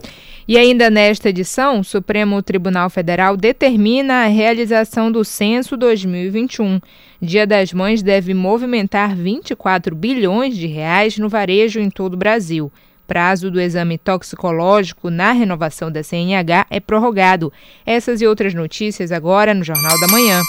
[0.47, 6.79] E ainda nesta edição, o Supremo Tribunal Federal determina a realização do Censo 2021.
[7.21, 12.71] Dia das Mães deve movimentar 24 bilhões de reais no varejo em todo o Brasil.
[13.09, 17.51] Prazo do exame toxicológico na renovação da CNH é prorrogado.
[17.83, 20.39] Essas e outras notícias agora no Jornal da Manhã.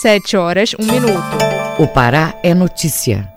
[0.00, 1.12] 7 horas, 1 minuto.
[1.78, 3.30] O Pará é notícia.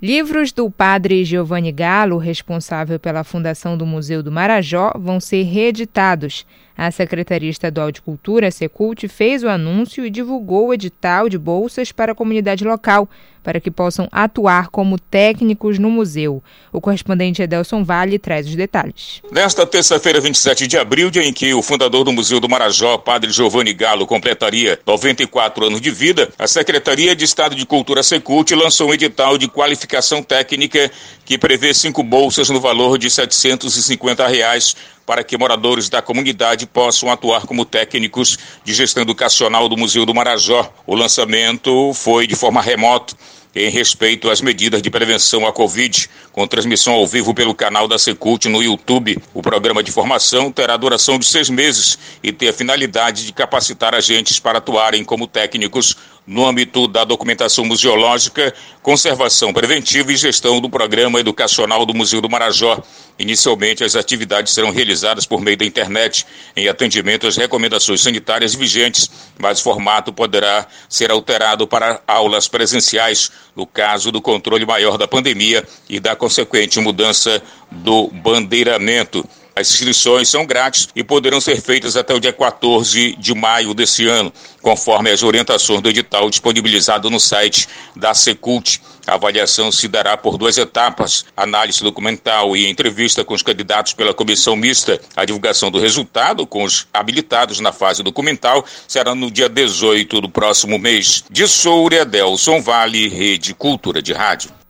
[0.00, 6.46] Livros do padre Giovanni Galo, responsável pela fundação do Museu do Marajó, vão ser reeditados.
[6.76, 11.92] A Secretaria Estadual de Cultura, Secult, fez o anúncio e divulgou o edital de bolsas
[11.92, 13.08] para a comunidade local,
[13.42, 16.42] para que possam atuar como técnicos no museu.
[16.72, 19.20] O correspondente Edelson Vale traz os detalhes.
[19.30, 23.30] Nesta terça-feira, 27 de abril, dia em que o fundador do Museu do Marajó, padre
[23.30, 28.90] Giovanni Galo, completaria 94 anos de vida, a Secretaria de Estado de Cultura Secult lançou
[28.90, 30.90] um edital de qualificação técnica
[31.32, 34.76] que prevê cinco bolsas no valor de 750 reais
[35.06, 40.14] para que moradores da comunidade possam atuar como técnicos de gestão educacional do Museu do
[40.14, 40.70] Marajó.
[40.86, 43.16] O lançamento foi de forma remota
[43.54, 47.98] em respeito às medidas de prevenção à Covid, com transmissão ao vivo pelo canal da
[47.98, 49.18] Secult no YouTube.
[49.32, 53.94] O programa de formação terá duração de seis meses e tem a finalidade de capacitar
[53.94, 55.96] agentes para atuarem como técnicos
[56.26, 62.30] no âmbito da documentação museológica, conservação preventiva e gestão do programa educacional do Museu do
[62.30, 62.80] Marajó.
[63.18, 66.24] Inicialmente, as atividades serão realizadas por meio da internet,
[66.56, 73.30] em atendimento às recomendações sanitárias vigentes, mas o formato poderá ser alterado para aulas presenciais,
[73.54, 79.28] no caso do controle maior da pandemia e da consequente mudança do bandeiramento.
[79.54, 84.06] As inscrições são grátis e poderão ser feitas até o dia 14 de maio desse
[84.06, 84.32] ano,
[84.62, 88.80] conforme as orientações do edital disponibilizado no site da Secult.
[89.06, 94.14] A avaliação se dará por duas etapas: análise documental e entrevista com os candidatos pela
[94.14, 95.00] comissão mista.
[95.14, 100.28] A divulgação do resultado com os habilitados na fase documental será no dia 18 do
[100.30, 101.24] próximo mês.
[101.30, 104.61] De Soura, Delson Vale, Rede Cultura de Rádio.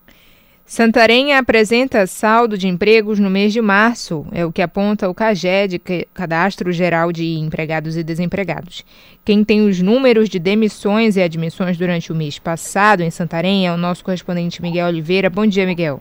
[0.73, 5.79] Santarém apresenta saldo de empregos no mês de março, é o que aponta o CAGED,
[6.15, 8.83] Cadastro Geral de Empregados e Desempregados.
[9.23, 13.71] Quem tem os números de demissões e admissões durante o mês passado em Santarém é
[13.71, 15.29] o nosso correspondente Miguel Oliveira.
[15.29, 16.01] Bom dia, Miguel.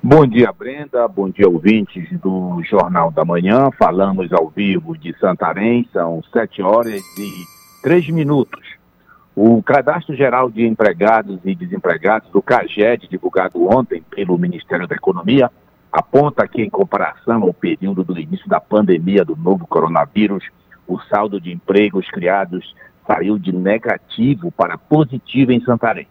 [0.00, 1.08] Bom dia, Brenda.
[1.08, 3.70] Bom dia, ouvintes do Jornal da Manhã.
[3.76, 8.83] Falamos ao vivo de Santarém, são sete horas e três minutos.
[9.36, 15.50] O Cadastro Geral de Empregados e Desempregados do CAGED, divulgado ontem pelo Ministério da Economia,
[15.90, 20.44] aponta que, em comparação ao período do início da pandemia do novo coronavírus,
[20.86, 26.06] o saldo de empregos criados saiu de negativo para positivo em Santarém.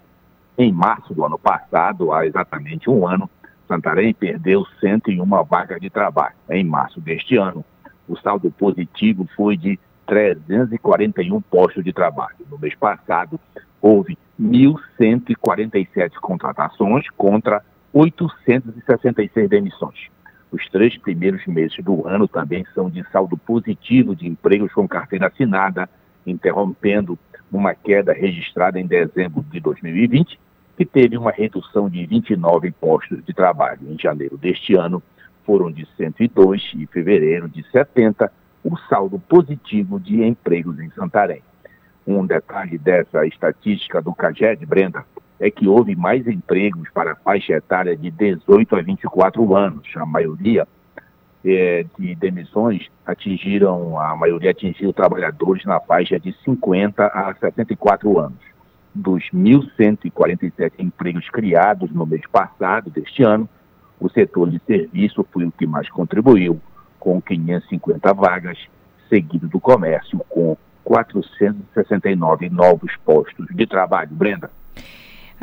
[0.57, 3.29] Em março do ano passado, há exatamente um ano,
[3.69, 6.35] Santarém perdeu 101 vagas de trabalho.
[6.49, 7.63] Em março deste ano,
[8.05, 12.35] o saldo positivo foi de 341 postos de trabalho.
[12.49, 13.39] No mês passado,
[13.81, 20.07] houve 1.147 contratações contra 866 demissões.
[20.51, 25.27] Os três primeiros meses do ano também são de saldo positivo de empregos com carteira
[25.27, 25.89] assinada,
[26.25, 27.17] interrompendo
[27.51, 30.39] uma queda registrada em dezembro de 2020
[30.77, 33.79] que teve uma redução de 29 postos de trabalho.
[33.87, 35.03] Em janeiro deste ano,
[35.45, 38.31] foram de 102 e em fevereiro de 70
[38.63, 41.41] o saldo positivo de empregos em Santarém.
[42.05, 45.05] Um detalhe dessa estatística do CAGED, Brenda,
[45.39, 49.87] é que houve mais empregos para a faixa etária de 18 a 24 anos.
[49.95, 50.67] A maioria
[51.43, 58.39] é, de demissões atingiram, a maioria atingiu trabalhadores na faixa de 50 a 64 anos.
[58.95, 63.49] Dos 1.147 empregos criados no mês passado deste ano,
[63.99, 66.61] o setor de serviço foi o que mais contribuiu,
[67.03, 68.57] com 550 vagas,
[69.09, 70.55] seguido do comércio, com
[70.85, 74.11] 469 novos postos de trabalho.
[74.11, 74.49] Brenda.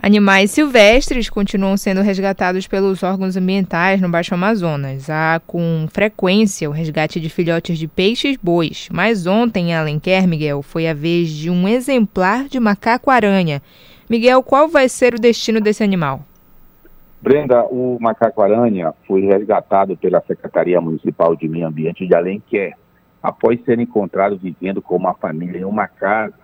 [0.03, 5.11] Animais silvestres continuam sendo resgatados pelos órgãos ambientais no Baixo Amazonas.
[5.11, 10.63] Há com frequência o resgate de filhotes de peixes bois, mas ontem em Alenquer, Miguel,
[10.63, 13.61] foi a vez de um exemplar de macaco-aranha.
[14.09, 16.25] Miguel, qual vai ser o destino desse animal?
[17.23, 22.77] Brenda, o macaco-aranha foi resgatado pela Secretaria Municipal de Meio Ambiente de Alenquer,
[23.23, 26.41] após ser encontrado vivendo com uma família em uma casa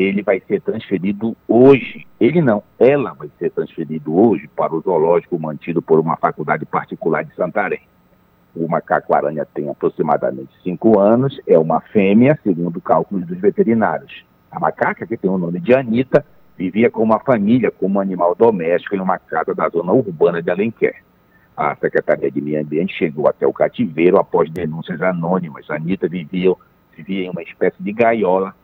[0.00, 2.06] ele vai ser transferido hoje.
[2.20, 7.24] Ele não, ela vai ser transferido hoje para o zoológico mantido por uma faculdade particular
[7.24, 7.80] de Santarém.
[8.54, 14.24] O macaco-aranha tem aproximadamente cinco anos, é uma fêmea, segundo cálculos dos veterinários.
[14.50, 16.24] A macaca, que tem o nome de Anita,
[16.58, 20.96] vivia com uma família como animal doméstico em uma casa da zona urbana de Alenquer.
[21.56, 25.70] A Secretaria de Meio Ambiente chegou até o cativeiro após denúncias anônimas.
[25.70, 26.52] A Anitta vivia,
[26.96, 28.54] vivia em uma espécie de gaiola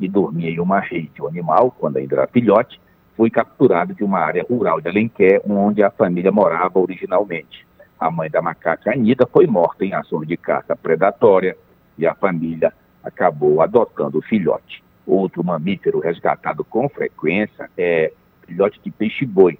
[0.00, 1.20] e dormia em uma rede.
[1.20, 2.80] O animal, quando ainda era filhote,
[3.16, 7.66] foi capturado de uma área rural de Alenquer, onde a família morava originalmente.
[8.00, 11.54] A mãe da macaca Anita foi morta em ações de caça predatória
[11.98, 12.72] e a família
[13.04, 14.82] acabou adotando o filhote.
[15.06, 18.12] Outro mamífero resgatado com frequência é
[18.46, 19.58] filhote de peixe-boi.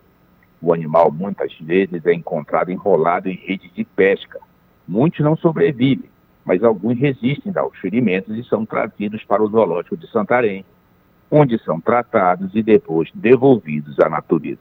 [0.61, 4.39] O animal muitas vezes é encontrado enrolado em redes de pesca.
[4.87, 6.09] Muitos não sobrevivem,
[6.45, 10.65] mas alguns resistem aos ferimentos e são trazidos para o zoológico de Santarém,
[11.31, 14.61] onde são tratados e depois devolvidos à natureza.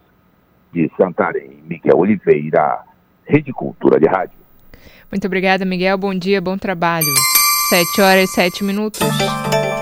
[0.74, 2.80] De Santarém, Miguel Oliveira,
[3.26, 4.40] Rede Cultura de Rádio.
[5.12, 5.98] Muito obrigada, Miguel.
[5.98, 7.06] Bom dia, bom trabalho.
[7.72, 9.00] Sete horas e sete minutos.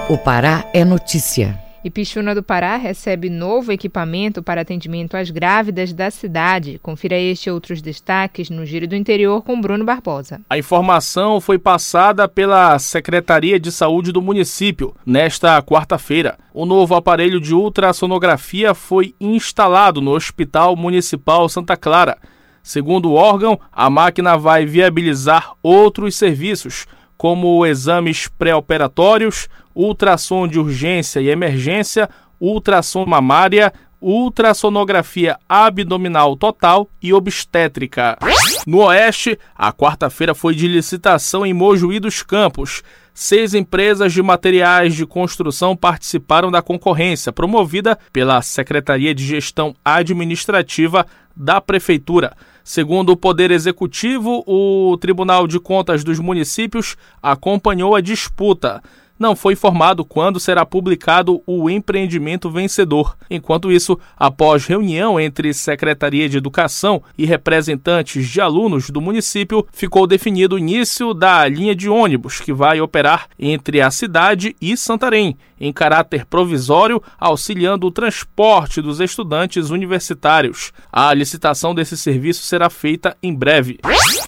[0.08, 1.60] O Pará é notícia.
[1.84, 6.78] E Pichuna do Pará recebe novo equipamento para atendimento às grávidas da cidade.
[6.84, 10.40] Confira este e outros destaques no Giro do Interior com Bruno Barbosa.
[10.48, 16.38] A informação foi passada pela Secretaria de Saúde do município nesta quarta-feira.
[16.54, 22.20] O novo aparelho de ultrassonografia foi instalado no Hospital Municipal Santa Clara.
[22.62, 26.86] Segundo o órgão, a máquina vai viabilizar outros serviços,
[27.20, 38.18] como exames pré-operatórios, ultrassom de urgência e emergência, ultrassom mamária, ultrassonografia abdominal total e obstétrica.
[38.66, 42.82] No Oeste, a quarta-feira foi de licitação em Mojuí dos Campos.
[43.14, 51.06] Seis empresas de materiais de construção participaram da concorrência, promovida pela Secretaria de Gestão Administrativa
[51.36, 52.32] da Prefeitura.
[52.70, 58.80] Segundo o Poder Executivo, o Tribunal de Contas dos Municípios acompanhou a disputa
[59.20, 63.18] não foi informado quando será publicado o empreendimento vencedor.
[63.30, 70.08] Enquanto isso, após reunião entre Secretaria de Educação e representantes de alunos do município, ficou
[70.08, 75.38] definido o início da linha de ônibus que vai operar entre a cidade e Santarém,
[75.60, 80.72] em caráter provisório, auxiliando o transporte dos estudantes universitários.
[80.92, 83.80] A licitação desse serviço será feita em breve.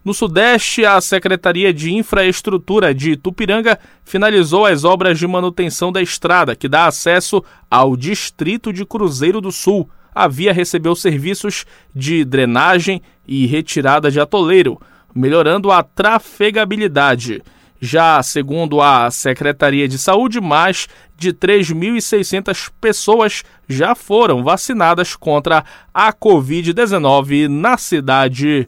[0.03, 6.55] No Sudeste, a Secretaria de Infraestrutura de Tupiranga finalizou as obras de manutenção da estrada
[6.55, 9.89] que dá acesso ao distrito de Cruzeiro do Sul.
[10.13, 14.79] A via recebeu serviços de drenagem e retirada de atoleiro,
[15.15, 17.41] melhorando a trafegabilidade.
[17.83, 26.13] Já segundo a Secretaria de Saúde, mais de 3.600 pessoas já foram vacinadas contra a
[26.13, 28.67] Covid-19 na cidade.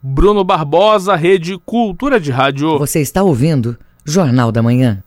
[0.00, 2.78] Bruno Barbosa, Rede Cultura de Rádio.
[2.78, 5.02] Você está ouvindo Jornal da Manhã.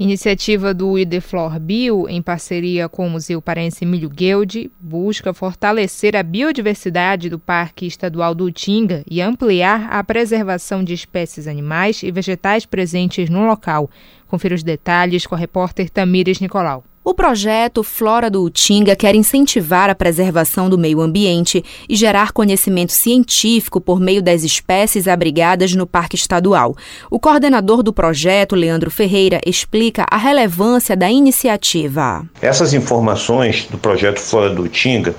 [0.00, 6.22] Iniciativa do Ideflor Bio, em parceria com o Museu Parense Emílio Guilde, busca fortalecer a
[6.22, 12.64] biodiversidade do Parque Estadual do Utinga e ampliar a preservação de espécies animais e vegetais
[12.64, 13.90] presentes no local.
[14.26, 16.82] Confira os detalhes com a repórter Tamires Nicolau.
[17.10, 22.92] O projeto Flora do Utinga quer incentivar a preservação do meio ambiente e gerar conhecimento
[22.92, 26.76] científico por meio das espécies abrigadas no Parque Estadual.
[27.10, 32.24] O coordenador do projeto, Leandro Ferreira, explica a relevância da iniciativa.
[32.40, 35.12] Essas informações do projeto Flora do Utinga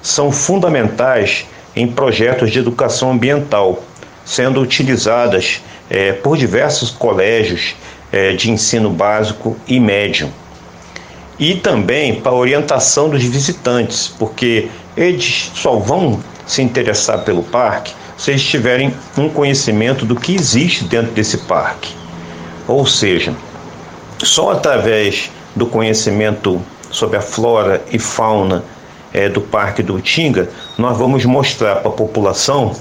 [0.00, 1.44] são fundamentais
[1.76, 3.84] em projetos de educação ambiental,
[4.24, 7.74] sendo utilizadas é, por diversos colégios
[8.10, 10.32] é, de ensino básico e médio.
[11.38, 18.30] E também para orientação dos visitantes, porque eles só vão se interessar pelo parque se
[18.30, 21.94] eles tiverem um conhecimento do que existe dentro desse parque.
[22.66, 23.34] Ou seja,
[24.22, 28.64] só através do conhecimento sobre a flora e fauna
[29.12, 32.74] é, do Parque do Utinga, nós vamos mostrar para a população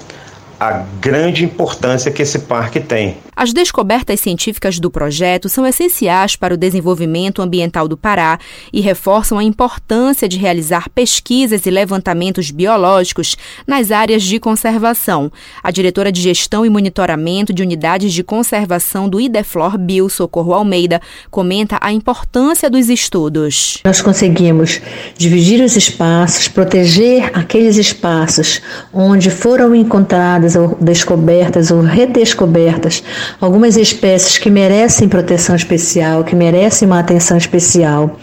[0.60, 3.18] a grande importância que esse parque tem.
[3.38, 8.40] As descobertas científicas do projeto são essenciais para o desenvolvimento ambiental do Pará
[8.72, 13.36] e reforçam a importância de realizar pesquisas e levantamentos biológicos
[13.68, 15.30] nas áreas de conservação.
[15.62, 21.02] A diretora de Gestão e Monitoramento de Unidades de Conservação do Ideflor Bio, Socorro Almeida,
[21.30, 23.82] comenta a importância dos estudos.
[23.84, 24.80] Nós conseguimos
[25.18, 28.62] dividir os espaços, proteger aqueles espaços
[28.94, 33.04] onde foram encontradas ou descobertas ou redescobertas
[33.40, 38.20] algumas espécies que merecem proteção especial, que merecem uma atenção especial.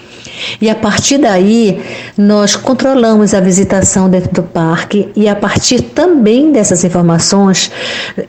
[0.61, 1.81] E a partir daí,
[2.17, 7.71] nós controlamos a visitação dentro do parque e a partir também dessas informações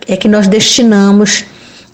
[0.07, 1.45] é que nós destinamos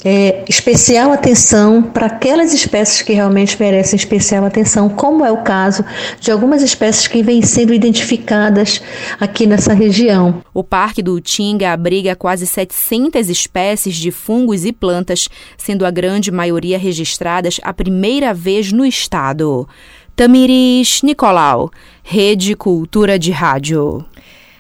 [0.04, 5.84] é, especial atenção para aquelas espécies que realmente merecem especial atenção, como é o caso
[6.20, 8.82] de algumas espécies que vêm sendo identificadas
[9.20, 10.42] aqui nessa região.
[10.54, 15.28] O Parque do Utinga abriga quase 700 espécies de fungos e plantas,
[15.58, 19.68] sendo a grande maioria registradas a primeira vez no estado.
[20.16, 21.72] Tamiris Nicolau,
[22.04, 24.06] Rede Cultura de Rádio.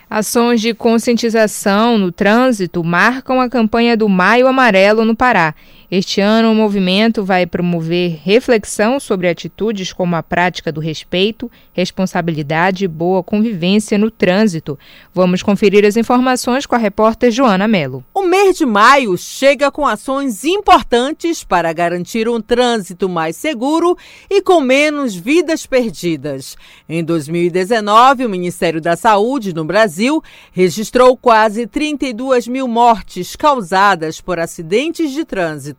[0.09, 5.53] Ações de conscientização no trânsito marcam a campanha do Maio Amarelo no Pará
[5.91, 12.85] este ano, o movimento vai promover reflexão sobre atitudes como a prática do respeito, responsabilidade
[12.85, 14.77] e boa convivência no trânsito.
[15.11, 18.05] Vamos conferir as informações com a repórter Joana Melo.
[18.13, 23.97] O mês de maio chega com ações importantes para garantir um trânsito mais seguro
[24.29, 26.55] e com menos vidas perdidas.
[26.87, 34.37] Em 2019, o Ministério da Saúde no Brasil registrou quase 32 mil mortes causadas por
[34.37, 35.78] acidentes de trânsito.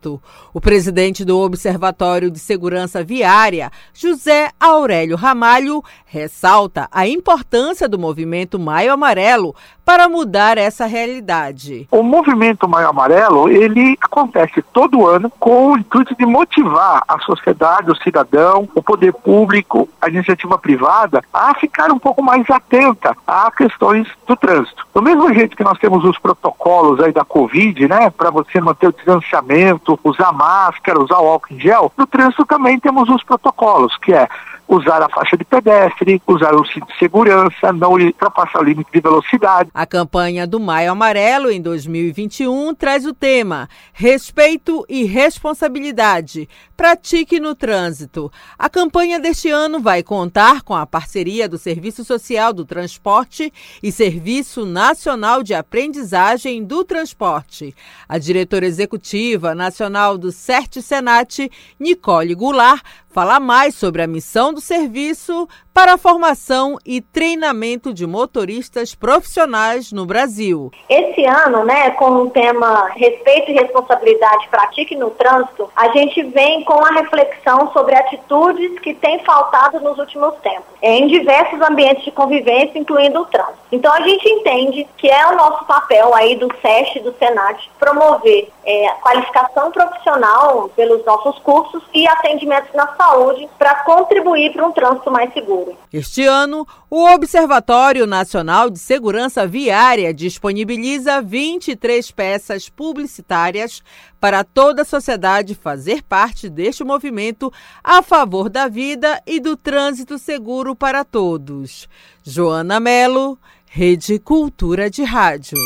[0.53, 8.59] O presidente do Observatório de Segurança Viária, José Aurélio Ramalho, ressalta a importância do movimento
[8.59, 9.55] Maio Amarelo
[9.85, 11.87] para mudar essa realidade.
[11.91, 17.91] O movimento Maio Amarelo, ele acontece todo ano com o intuito de motivar a sociedade,
[17.91, 23.51] o cidadão, o poder público, a iniciativa privada a ficar um pouco mais atenta a
[23.51, 24.85] questões do trânsito.
[24.93, 28.87] Do mesmo jeito que nós temos os protocolos aí da Covid, né, para você manter
[28.87, 31.91] o distanciamento, usar máscara, usar o álcool em gel.
[31.97, 34.27] No trânsito também temos os protocolos, que é
[34.71, 39.01] usar a faixa de pedestre, usar o cinto de segurança, não ultrapassar o limite de
[39.01, 39.69] velocidade.
[39.73, 46.47] A campanha do Maio Amarelo em 2021 traz o tema Respeito e Responsabilidade.
[46.77, 48.31] Pratique no trânsito.
[48.57, 53.51] A campanha deste ano vai contar com a parceria do Serviço Social do Transporte
[53.83, 57.75] e Serviço Nacional de Aprendizagem do Transporte.
[58.07, 64.61] A diretora executiva nacional do CERT Senat, Nicole Goulart, fala mais sobre a missão do
[64.61, 70.71] serviço para a formação e treinamento de motoristas profissionais no Brasil.
[70.89, 76.63] Esse ano, né, com o tema Respeito e Responsabilidade Pratique no Trânsito, a gente vem
[76.63, 82.11] com a reflexão sobre atitudes que têm faltado nos últimos tempos, em diversos ambientes de
[82.11, 83.59] convivência, incluindo o trânsito.
[83.71, 88.49] Então a gente entende que é o nosso papel aí do SESC, do Senat, promover
[88.65, 95.09] é, qualificação profissional pelos nossos cursos e atendimentos na saúde para contribuir para um trânsito
[95.09, 95.60] mais seguro.
[95.91, 103.83] Este ano, o Observatório Nacional de Segurança Viária disponibiliza 23 peças publicitárias
[104.19, 107.51] para toda a sociedade fazer parte deste movimento
[107.83, 111.89] a favor da vida e do trânsito seguro para todos.
[112.23, 115.57] Joana Melo, Rede Cultura de Rádio.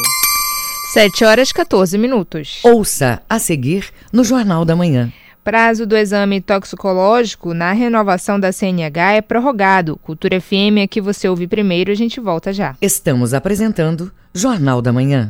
[0.93, 2.61] 7 horas 14 minutos.
[2.63, 5.11] Ouça a seguir no Jornal da Manhã.
[5.45, 9.95] Prazo do exame toxicológico na renovação da CNH é prorrogado.
[9.97, 12.75] Cultura FM é que você ouve primeiro, a gente volta já.
[12.81, 15.29] Estamos apresentando Jornal da Manhã.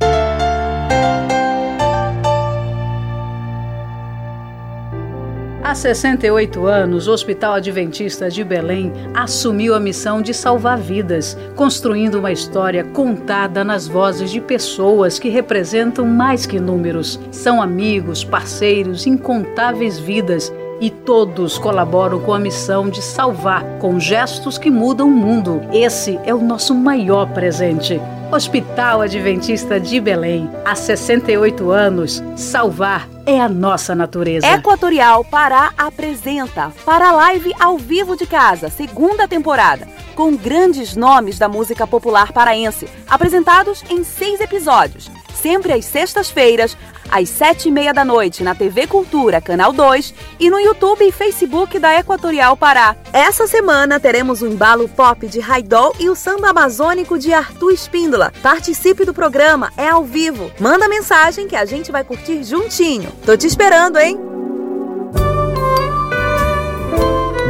[5.75, 12.15] Há 68 anos, o Hospital Adventista de Belém assumiu a missão de salvar vidas, construindo
[12.15, 17.19] uma história contada nas vozes de pessoas que representam mais que números.
[17.29, 24.57] São amigos, parceiros, incontáveis vidas E todos colaboram com a missão de salvar com gestos
[24.57, 25.61] que mudam o mundo.
[25.73, 27.99] Esse é o nosso maior presente.
[28.31, 30.49] Hospital Adventista de Belém.
[30.65, 34.47] Há 68 anos, salvar é a nossa natureza.
[34.47, 41.49] Equatorial Pará apresenta Para Live ao vivo de casa, segunda temporada, com grandes nomes da
[41.49, 45.09] música popular paraense, apresentados em seis episódios
[45.45, 46.75] sempre às sextas-feiras,
[47.11, 51.11] às sete e meia da noite, na TV Cultura, Canal 2 e no YouTube e
[51.11, 52.95] Facebook da Equatorial Pará.
[53.13, 58.14] Essa semana teremos o embalo pop de Raidol e o samba amazônico de Arthur Espíndola.
[58.41, 60.51] Participe do programa, é ao vivo.
[60.59, 63.11] Manda mensagem que a gente vai curtir juntinho.
[63.25, 64.17] Tô te esperando, hein?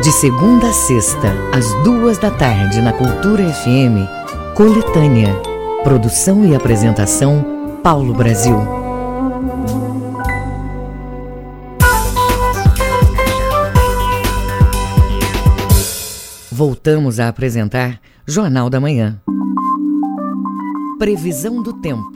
[0.02, 4.08] De segunda a sexta, às duas da tarde, na Cultura FM,
[4.56, 5.34] Coletânea.
[5.84, 8.58] Produção e apresentação Paulo Brasil.
[16.52, 19.20] Voltamos a apresentar Jornal da Manhã.
[20.98, 22.15] Previsão do tempo.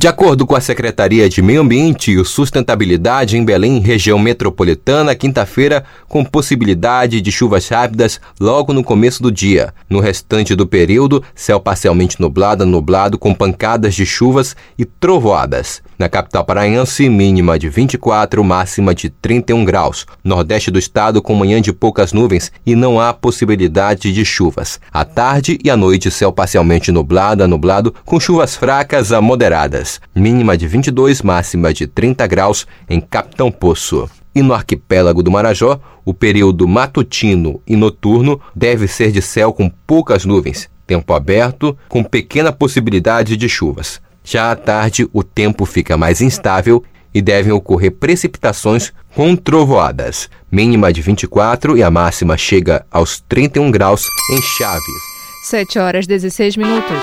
[0.00, 5.84] De acordo com a Secretaria de Meio Ambiente e Sustentabilidade em Belém, região metropolitana, quinta-feira,
[6.08, 9.74] com possibilidade de chuvas rápidas logo no começo do dia.
[9.90, 15.82] No restante do período, céu parcialmente nublado, nublado, com pancadas de chuvas e trovoadas.
[15.98, 20.06] Na capital paraense, mínima de 24, máxima de 31 graus.
[20.24, 24.80] Nordeste do estado, com manhã de poucas nuvens e não há possibilidade de chuvas.
[24.90, 30.56] À tarde e à noite, céu parcialmente nublado, nublado, com chuvas fracas a moderadas mínima
[30.56, 34.08] de 22, máxima de 30 graus em Capitão Poço.
[34.34, 39.68] E no arquipélago do Marajó, o período matutino e noturno deve ser de céu com
[39.86, 44.00] poucas nuvens, tempo aberto, com pequena possibilidade de chuvas.
[44.22, 50.92] Já à tarde, o tempo fica mais instável e devem ocorrer precipitações com trovoadas, mínima
[50.92, 55.09] de 24 e a máxima chega aos 31 graus em Chaves.
[55.42, 57.02] 7 horas 16 minutos.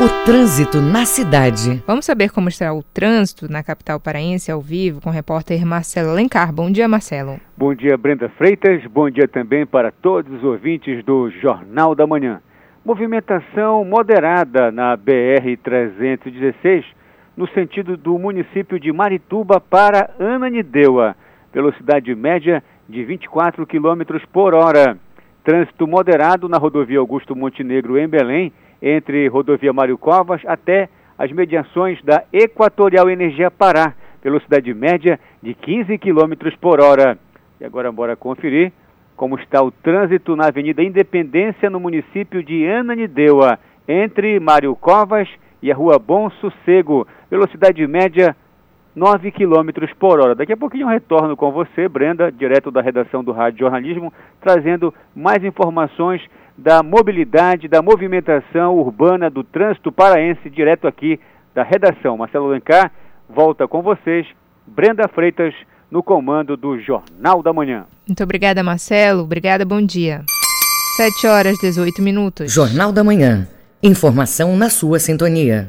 [0.00, 1.82] O trânsito na cidade.
[1.86, 6.08] Vamos saber como está o trânsito na capital paraense ao vivo com o repórter Marcelo
[6.08, 6.50] Alencar.
[6.50, 7.38] Bom dia, Marcelo.
[7.54, 8.82] Bom dia, Brenda Freitas.
[8.86, 12.40] Bom dia também para todos os ouvintes do Jornal da Manhã.
[12.82, 16.84] Movimentação moderada na BR-316
[17.36, 21.14] no sentido do município de Marituba para Ananindeua,
[21.52, 24.96] velocidade média de 24 km por hora.
[25.44, 32.02] Trânsito moderado na rodovia Augusto Montenegro em Belém entre rodovia Mário Covas até as mediações
[32.02, 37.18] da Equatorial Energia Pará, velocidade média de 15 km por hora.
[37.60, 38.72] E agora bora conferir
[39.16, 45.28] como está o trânsito na Avenida Independência no município de Ananindeua, entre Mário Covas
[45.62, 48.34] e a Rua Bom Sossego, velocidade média
[48.94, 50.34] 9 km por hora.
[50.34, 54.94] Daqui a pouquinho eu retorno com você, Brenda, direto da redação do Rádio Jornalismo, trazendo
[55.14, 56.22] mais informações
[56.56, 61.18] da mobilidade, da movimentação urbana do trânsito paraense, direto aqui
[61.54, 62.16] da redação.
[62.16, 62.92] Marcelo Lencar
[63.28, 64.26] volta com vocês,
[64.66, 65.54] Brenda Freitas,
[65.90, 67.86] no comando do Jornal da Manhã.
[68.06, 69.22] Muito obrigada, Marcelo.
[69.22, 70.22] Obrigada, bom dia.
[70.96, 72.52] 7 horas 18 minutos.
[72.52, 73.48] Jornal da Manhã.
[73.82, 75.68] Informação na sua sintonia.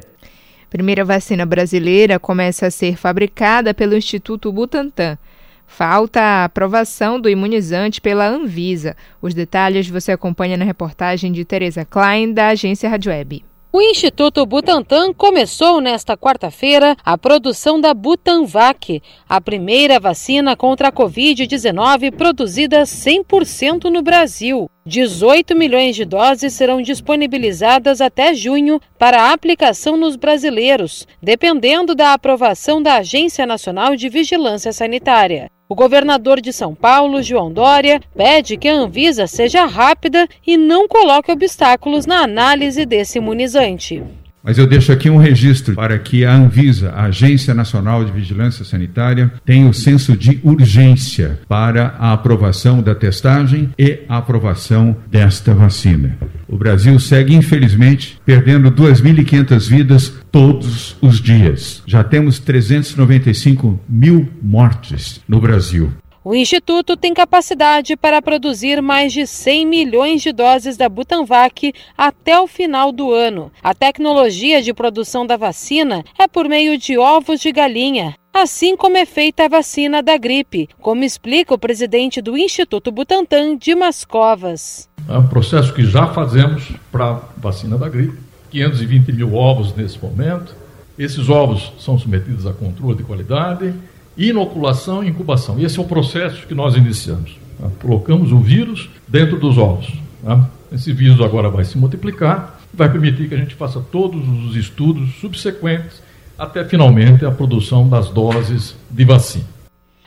[0.75, 5.17] Primeira vacina brasileira começa a ser fabricada pelo Instituto Butantan.
[5.65, 8.93] Falta a aprovação do imunizante pela Anvisa.
[9.21, 13.45] Os detalhes você acompanha na reportagem de Tereza Klein, da agência Rádio Web.
[13.75, 20.91] O Instituto Butantan começou nesta quarta-feira a produção da Butanvac, a primeira vacina contra a
[20.93, 24.69] Covid-19 produzida 100% no Brasil.
[24.85, 32.81] 18 milhões de doses serão disponibilizadas até junho para aplicação nos brasileiros, dependendo da aprovação
[32.81, 35.51] da Agência Nacional de Vigilância Sanitária.
[35.67, 40.87] O governador de São Paulo, João Dória, pede que a Anvisa seja rápida e não
[40.87, 44.03] coloque obstáculos na análise desse imunizante.
[44.45, 48.63] Mas eu deixo aqui um registro para que a Anvisa, a Agência Nacional de Vigilância
[48.63, 55.51] Sanitária, tenha o senso de urgência para a aprovação da testagem e a aprovação desta
[55.55, 56.15] vacina.
[56.47, 61.81] O Brasil segue, infelizmente, perdendo 2.500 vidas todos os dias.
[61.87, 65.91] Já temos 395 mil mortes no Brasil.
[66.27, 72.39] O Instituto tem capacidade para produzir mais de 100 milhões de doses da Butanvac até
[72.39, 73.51] o final do ano.
[73.61, 78.97] A tecnologia de produção da vacina é por meio de ovos de galinha, assim como
[78.97, 84.89] é feita a vacina da gripe, como explica o presidente do Instituto Butantan, Dimas Covas.
[85.07, 88.17] É um processo que já fazemos para a vacina da gripe,
[88.49, 90.55] 520 mil ovos nesse momento.
[90.97, 93.75] Esses ovos são submetidos a controle de qualidade
[94.17, 95.59] inoculação e incubação.
[95.59, 97.37] Esse é o processo que nós iniciamos.
[97.59, 97.69] Tá?
[97.81, 99.91] Colocamos o vírus dentro dos ovos.
[100.23, 100.49] Tá?
[100.71, 105.15] Esse vírus agora vai se multiplicar, vai permitir que a gente faça todos os estudos
[105.15, 106.03] subsequentes
[106.37, 109.55] até finalmente a produção das doses de vacina.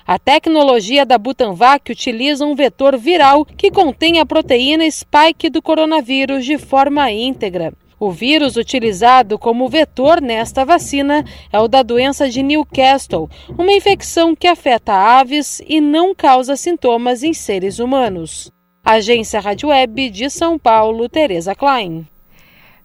[0.07, 6.45] A tecnologia da Butanvac utiliza um vetor viral que contém a proteína spike do coronavírus
[6.45, 7.75] de forma íntegra.
[8.01, 14.37] O vírus utilizado como vetor nesta vacina é o da doença de Newcastle, uma infecção
[14.37, 18.53] que afeta aves e não causa sintomas em seres humanos.
[18.85, 22.07] Agência Rádio Web de São Paulo, Tereza Klein.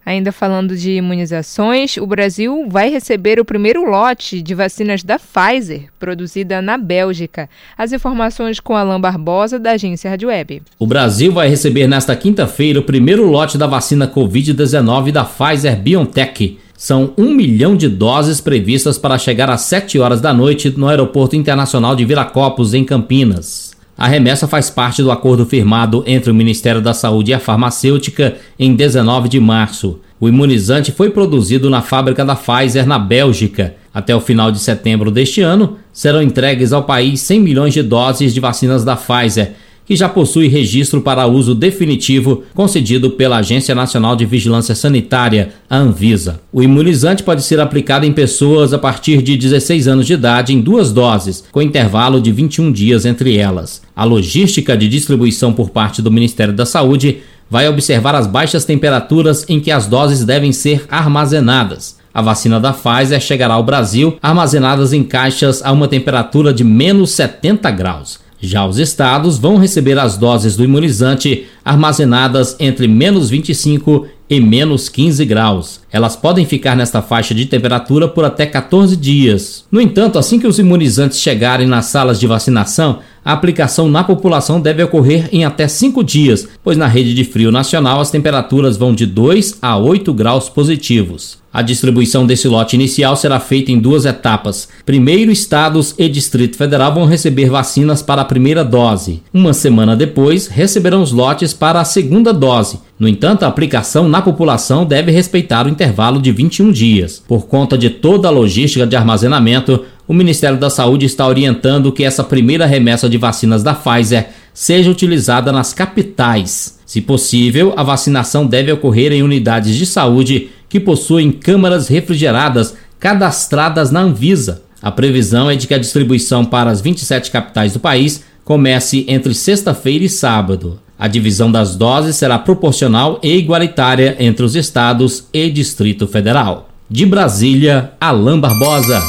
[0.06, 5.84] Ainda falando de imunizações, o Brasil vai receber o primeiro lote de vacinas da Pfizer,
[5.98, 7.48] produzida na Bélgica.
[7.76, 10.62] As informações com Alain Barbosa, da agência Rádio Web.
[10.78, 16.58] O Brasil vai receber nesta quinta-feira o primeiro lote da vacina Covid-19 da Pfizer BioNTech.
[16.76, 21.34] São um milhão de doses previstas para chegar às 7 horas da noite no Aeroporto
[21.34, 23.73] Internacional de Viracopos, em Campinas.
[23.96, 28.36] A remessa faz parte do acordo firmado entre o Ministério da Saúde e a farmacêutica
[28.58, 30.00] em 19 de março.
[30.18, 33.76] O imunizante foi produzido na fábrica da Pfizer na Bélgica.
[33.92, 38.34] Até o final de setembro deste ano, serão entregues ao país 100 milhões de doses
[38.34, 39.52] de vacinas da Pfizer,
[39.86, 45.76] que já possui registro para uso definitivo concedido pela Agência Nacional de Vigilância Sanitária, a
[45.76, 46.40] Anvisa.
[46.52, 50.60] O imunizante pode ser aplicado em pessoas a partir de 16 anos de idade em
[50.60, 53.82] duas doses, com intervalo de 21 dias entre elas.
[53.94, 57.18] A logística de distribuição por parte do Ministério da Saúde
[57.50, 61.96] vai observar as baixas temperaturas em que as doses devem ser armazenadas.
[62.12, 67.10] A vacina da Pfizer chegará ao Brasil armazenadas em caixas a uma temperatura de menos
[67.10, 68.23] 70 graus.
[68.46, 74.88] Já os estados vão receber as doses do imunizante armazenadas entre menos 25 e menos
[74.88, 75.80] 15 graus.
[75.92, 79.64] Elas podem ficar nesta faixa de temperatura por até 14 dias.
[79.70, 84.60] No entanto, assim que os imunizantes chegarem nas salas de vacinação, a aplicação na população
[84.60, 88.94] deve ocorrer em até 5 dias, pois na rede de frio nacional as temperaturas vão
[88.94, 91.42] de 2 a 8 graus positivos.
[91.54, 94.68] A distribuição desse lote inicial será feita em duas etapas.
[94.84, 99.22] Primeiro, estados e Distrito Federal vão receber vacinas para a primeira dose.
[99.32, 102.80] Uma semana depois, receberão os lotes para a segunda dose.
[102.98, 107.22] No entanto, a aplicação na população deve respeitar o intervalo de 21 dias.
[107.26, 112.04] Por conta de toda a logística de armazenamento, o Ministério da Saúde está orientando que
[112.04, 116.78] essa primeira remessa de vacinas da Pfizer seja utilizada nas capitais.
[116.86, 123.90] Se possível, a vacinação deve ocorrer em unidades de saúde que possuem câmaras refrigeradas cadastradas
[123.90, 124.62] na Anvisa.
[124.80, 129.34] A previsão é de que a distribuição para as 27 capitais do país comece entre
[129.34, 130.78] sexta-feira e sábado.
[130.98, 136.70] A divisão das doses será proporcional e igualitária entre os estados e Distrito Federal.
[136.88, 139.02] De Brasília, Alain Barbosa.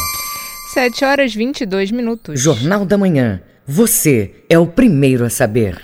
[0.74, 2.40] 7 horas 22 minutos.
[2.40, 3.40] Jornal da Manhã.
[3.68, 5.80] Você é o primeiro a saber.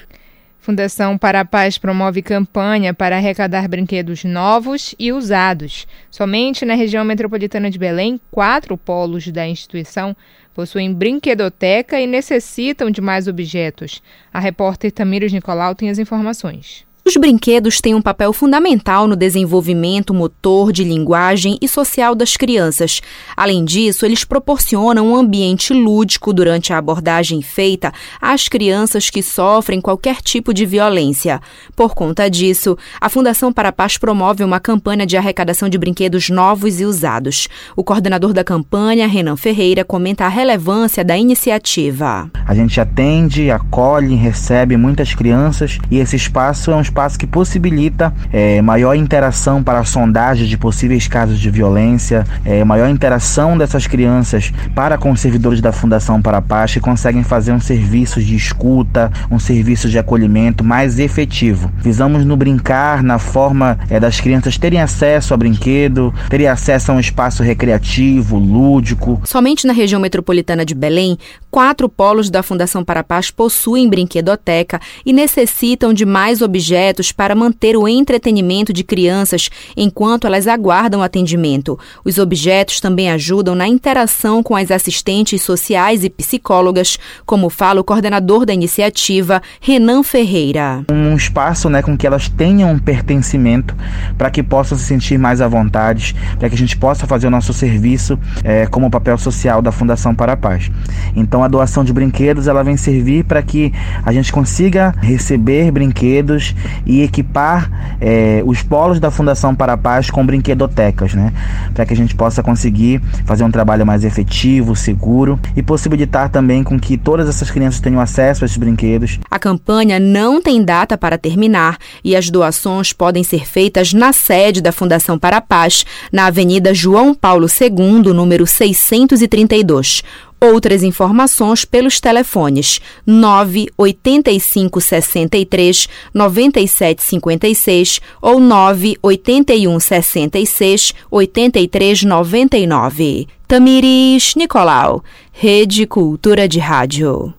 [0.59, 5.87] Fundação para a Paz promove campanha para arrecadar brinquedos novos e usados.
[6.11, 10.15] Somente na região metropolitana de Belém, quatro polos da instituição
[10.53, 14.01] possuem brinquedoteca e necessitam de mais objetos.
[14.33, 16.85] A repórter Tamires Nicolau tem as informações.
[17.03, 23.01] Os brinquedos têm um papel fundamental no desenvolvimento motor, de linguagem e social das crianças.
[23.35, 29.81] Além disso, eles proporcionam um ambiente lúdico durante a abordagem feita às crianças que sofrem
[29.81, 31.41] qualquer tipo de violência.
[31.75, 36.29] Por conta disso, a Fundação para a Paz promove uma campanha de arrecadação de brinquedos
[36.29, 37.47] novos e usados.
[37.75, 42.29] O coordenador da campanha, Renan Ferreira, comenta a relevância da iniciativa.
[42.45, 48.13] A gente atende, acolhe, recebe muitas crianças e esse espaço é um espaço que possibilita
[48.33, 53.87] é, maior interação para a sondagem de possíveis casos de violência, é, maior interação dessas
[53.87, 58.21] crianças para com os servidores da Fundação para a Paz que conseguem fazer um serviço
[58.21, 61.71] de escuta, um serviço de acolhimento mais efetivo.
[61.77, 66.95] Visamos no brincar, na forma é, das crianças terem acesso a brinquedo, terem acesso a
[66.95, 69.21] um espaço recreativo, lúdico.
[69.23, 71.17] Somente na região metropolitana de Belém,
[71.49, 77.11] quatro polos da Fundação para a Paz possuem brinquedoteca e necessitam de mais objetos projetos
[77.11, 81.77] para manter o entretenimento de crianças enquanto elas aguardam atendimento.
[82.03, 87.83] Os objetos também ajudam na interação com as assistentes sociais e psicólogas, como fala o
[87.83, 90.83] coordenador da iniciativa, Renan Ferreira.
[90.91, 93.75] Um espaço né, com que elas tenham um pertencimento
[94.17, 97.31] para que possam se sentir mais à vontade, para que a gente possa fazer o
[97.31, 100.71] nosso serviço é, como papel social da Fundação para a Paz.
[101.15, 103.71] Então a doação de brinquedos ela vem servir para que
[104.03, 106.55] a gente consiga receber brinquedos
[106.85, 111.33] e equipar é, os polos da Fundação para a Paz com brinquedotecas, né?
[111.73, 116.63] Para que a gente possa conseguir fazer um trabalho mais efetivo, seguro e possibilitar também
[116.63, 119.19] com que todas essas crianças tenham acesso a esses brinquedos.
[119.29, 124.61] A campanha não tem data para terminar e as doações podem ser feitas na sede
[124.61, 130.03] da Fundação para a Paz, na Avenida João Paulo II, número 632.
[130.43, 143.27] Outras informações pelos telefones 985 63 97 56 ou 981 66 83 99.
[143.47, 147.31] Tamiris Nicolau, Rede Cultura de Rádio.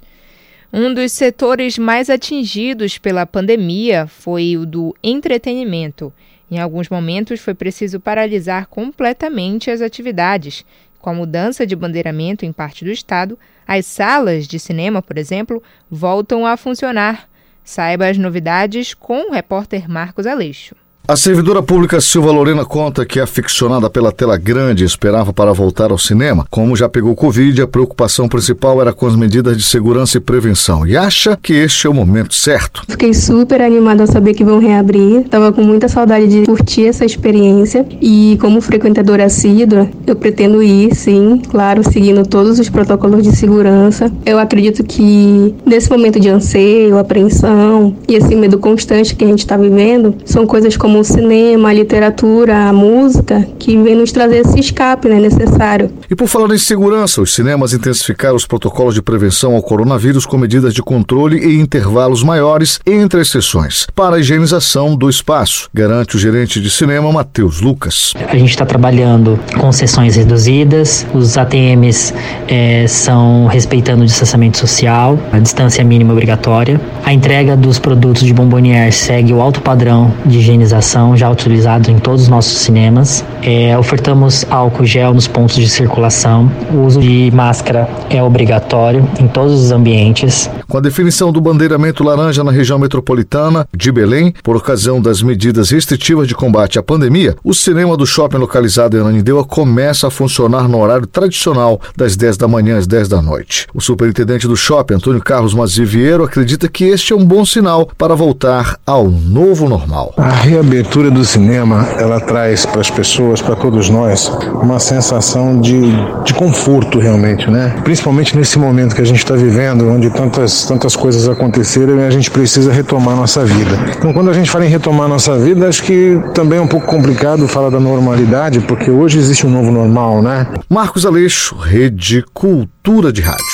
[0.73, 6.13] Um dos setores mais atingidos pela pandemia foi o do entretenimento.
[6.49, 10.65] Em alguns momentos foi preciso paralisar completamente as atividades.
[11.03, 13.37] Com a mudança de bandeiramento em parte do estado,
[13.67, 15.61] as salas de cinema, por exemplo,
[15.91, 17.29] voltam a funcionar.
[17.65, 20.77] Saiba as novidades com o repórter Marcos Aleixo.
[21.13, 25.99] A servidora pública Silva Lorena conta que, aficionada pela tela grande, esperava para voltar ao
[25.99, 26.47] cinema.
[26.51, 30.87] Como já pegou Covid, a preocupação principal era com as medidas de segurança e prevenção
[30.87, 32.83] e acha que este é o momento certo.
[32.89, 35.25] Fiquei super animada ao saber que vão reabrir.
[35.29, 40.95] Tava com muita saudade de curtir essa experiência e, como frequentadora assídua, eu pretendo ir,
[40.95, 44.11] sim, claro, seguindo todos os protocolos de segurança.
[44.25, 49.41] Eu acredito que, nesse momento de anseio, apreensão e esse medo constante que a gente
[49.41, 54.39] está vivendo, são coisas como o cinema, a literatura, a música, que vem nos trazer
[54.39, 55.91] esse escape né, necessário.
[56.09, 60.39] E por falar em segurança, os cinemas intensificaram os protocolos de prevenção ao coronavírus com
[60.39, 66.17] medidas de controle e intervalos maiores entre as sessões, para a higienização do espaço, garante
[66.17, 68.15] o gerente de cinema Matheus Lucas.
[68.29, 72.15] A gente está trabalhando com sessões reduzidas, os ATMs
[72.47, 76.81] é, são respeitando o distanciamento social, a distância mínima obrigatória.
[77.05, 81.99] A entrega dos produtos de bombonier segue o alto padrão de higienização já utilizado em
[81.99, 83.25] todos os nossos cinemas.
[83.43, 86.51] É, ofertamos álcool gel nos pontos de circulação.
[86.71, 90.51] O uso de máscara é obrigatório em todos os ambientes.
[90.69, 95.71] Com a definição do bandeiramento laranja na região metropolitana de Belém, por ocasião das medidas
[95.71, 100.69] restritivas de combate à pandemia, o cinema do shopping localizado em Ananindeua começa a funcionar
[100.69, 103.67] no horário tradicional, das 10 da manhã às 10 da noite.
[103.73, 108.15] O superintendente do shopping, Antônio Carlos Mazivieiro, acredita que este é um bom sinal para
[108.15, 110.13] voltar ao novo normal.
[110.17, 110.31] A
[110.73, 115.83] abertura do cinema, ela traz para as pessoas, para todos nós, uma sensação de,
[116.25, 117.79] de conforto realmente, né?
[117.85, 122.11] Principalmente nesse momento que a gente está vivendo, onde tantas, tantas coisas aconteceram e a
[122.11, 123.71] gente precisa retomar nossa vida.
[123.99, 126.87] Então, quando a gente fala em retomar nossa vida, acho que também é um pouco
[126.87, 130.47] complicado falar da normalidade, porque hoje existe um novo normal, né?
[130.71, 133.45] Marcos Aleixo, Rede Cultura de Rádio.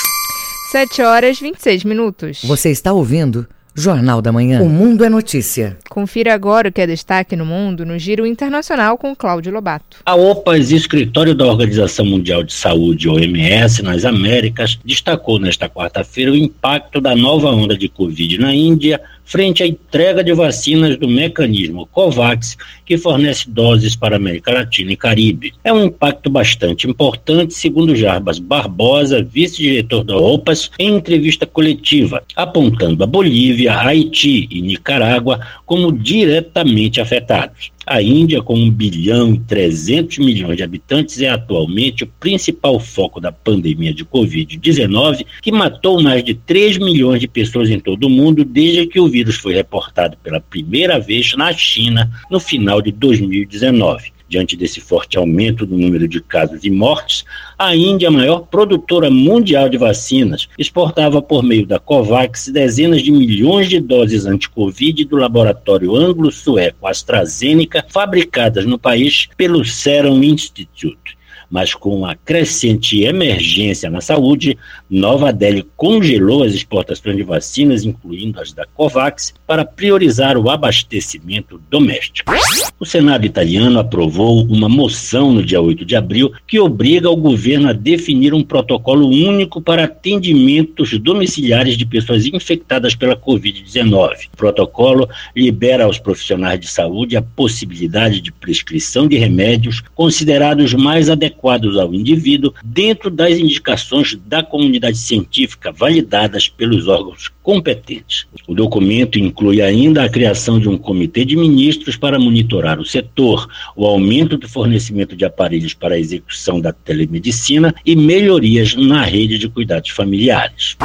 [0.71, 2.41] 7 horas 26 minutos.
[2.45, 3.45] Você está ouvindo?
[3.79, 4.61] Jornal da Manhã.
[4.61, 5.77] O Mundo é Notícia.
[5.89, 9.97] Confira agora o que é destaque no mundo no Giro Internacional com Cláudio Lobato.
[10.05, 16.35] A OPAS, escritório da Organização Mundial de Saúde, OMS, nas Américas, destacou nesta quarta-feira o
[16.35, 21.85] impacto da nova onda de Covid na Índia frente à entrega de vacinas do mecanismo
[21.91, 25.53] COVAX, que fornece doses para a América Latina e Caribe.
[25.63, 33.03] É um impacto bastante importante, segundo Jarbas Barbosa, vice-diretor da OPAS, em entrevista coletiva, apontando
[33.03, 37.71] a Bolívia, Haiti e Nicarágua como diretamente afetados.
[37.89, 43.19] A Índia, com 1 bilhão e 300 milhões de habitantes, é atualmente o principal foco
[43.19, 48.09] da pandemia de Covid-19, que matou mais de 3 milhões de pessoas em todo o
[48.09, 52.91] mundo desde que o vírus foi reportado pela primeira vez na China no final de
[52.91, 54.18] 2019.
[54.29, 57.25] Diante desse forte aumento do número de casos e mortes,
[57.57, 63.11] a Índia, a maior produtora mundial de vacinas, exportava por meio da COVAX dezenas de
[63.11, 71.17] milhões de doses anti-Covid do laboratório anglo-sueco AstraZeneca, fabricadas no país pelo Serum Institute.
[71.49, 74.55] Mas com a crescente emergência na saúde,
[74.87, 81.59] Nova Delhi congelou as exportações de vacinas, incluindo as da COVAX, para priorizar o abastecimento
[81.71, 82.31] doméstico.
[82.79, 87.67] O Senado italiano aprovou uma moção no dia 8 de abril que obriga o governo
[87.67, 94.27] a definir um protocolo único para atendimentos domiciliares de pessoas infectadas pela Covid-19.
[94.31, 101.09] O protocolo libera aos profissionais de saúde a possibilidade de prescrição de remédios considerados mais
[101.09, 108.27] adequados ao indivíduo dentro das indicações da comunidade científica validadas pelos órgãos competentes.
[108.47, 113.47] O documento inclui ainda a criação de um comitê de ministros para monitorar o setor,
[113.75, 119.39] o aumento do fornecimento de aparelhos para a execução da telemedicina e melhorias na rede
[119.39, 120.77] de cuidados familiares.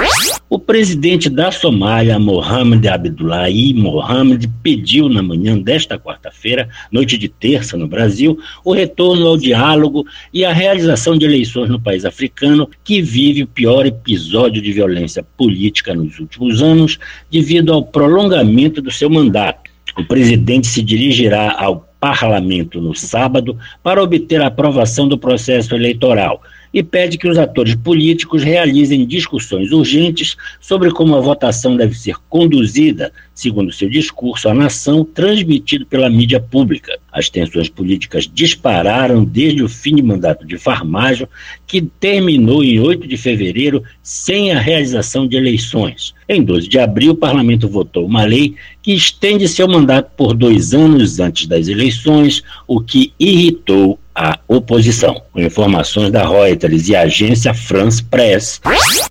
[0.48, 7.76] O presidente da Somália, Mohamed Abdullahi Mohamed, pediu na manhã desta quarta-feira, noite de terça
[7.76, 13.02] no Brasil, o retorno ao diálogo e a realização de eleições no país africano que
[13.02, 16.98] vive o pior episódio de violência política nos últimos anos
[17.30, 19.70] devido ao prolongamento do seu mandato.
[19.96, 26.42] O presidente se dirigirá ao parlamento no sábado para obter a aprovação do processo eleitoral
[26.74, 32.16] e pede que os atores políticos realizem discussões urgentes sobre como a votação deve ser
[32.28, 36.98] conduzida, segundo seu discurso à nação, transmitido pela mídia pública.
[37.12, 41.28] As tensões políticas dispararam desde o fim de mandato de Farmajo,
[41.64, 46.12] que terminou em 8 de fevereiro sem a realização de eleições.
[46.28, 50.74] Em 12 de abril, o parlamento votou uma lei que estende seu mandato por dois
[50.74, 55.22] anos antes das eleições, o que irritou a oposição.
[55.32, 58.60] Com informações da Reuters e a agência France Press,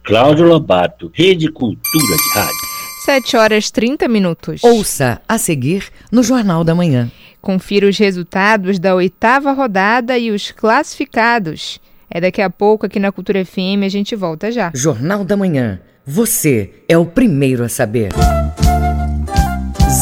[0.03, 2.73] Cláudio Lobato, Rede Cultura de Rádio.
[3.05, 4.63] 7 horas 30 minutos.
[4.63, 7.11] Ouça a seguir no Jornal da Manhã.
[7.41, 11.81] Confira os resultados da oitava rodada e os classificados.
[12.09, 14.71] É daqui a pouco aqui na Cultura FM, a gente volta já.
[14.73, 15.81] Jornal da Manhã.
[16.05, 18.11] Você é o primeiro a saber.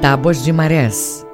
[0.00, 1.26] Tábuas de Marés.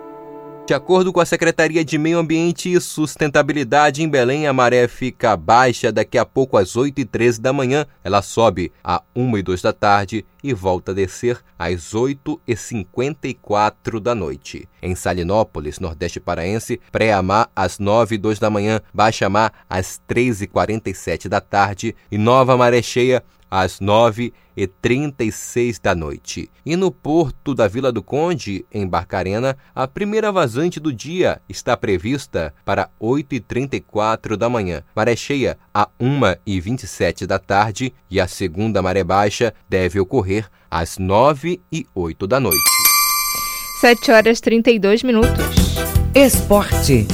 [0.67, 5.37] De acordo com a Secretaria de Meio Ambiente e Sustentabilidade em Belém, a maré fica
[5.37, 7.87] baixa daqui a pouco às 8h13 da manhã.
[8.03, 14.17] Ela sobe a 1 e 2 da tarde e volta a descer às 8h54 da
[14.17, 14.69] noite.
[14.83, 21.41] Em Salinópolis, Nordeste Paraense, pré-amar às 9 e 2 da manhã, baixa-mar às 3h47 da
[21.41, 26.51] tarde e nova maré cheia às 9 e 36 da noite.
[26.65, 31.77] E no porto da Vila do Conde, em Barcarena, a primeira vazante do dia está
[31.77, 34.83] prevista para 8 e 34 da manhã.
[34.95, 40.49] Maré cheia a 1 e 27 da tarde e a segunda maré baixa deve ocorrer
[40.71, 42.77] às 9 e 8 da noite.
[43.81, 45.55] 7 horas 32 minutos.
[46.15, 47.07] Esporte.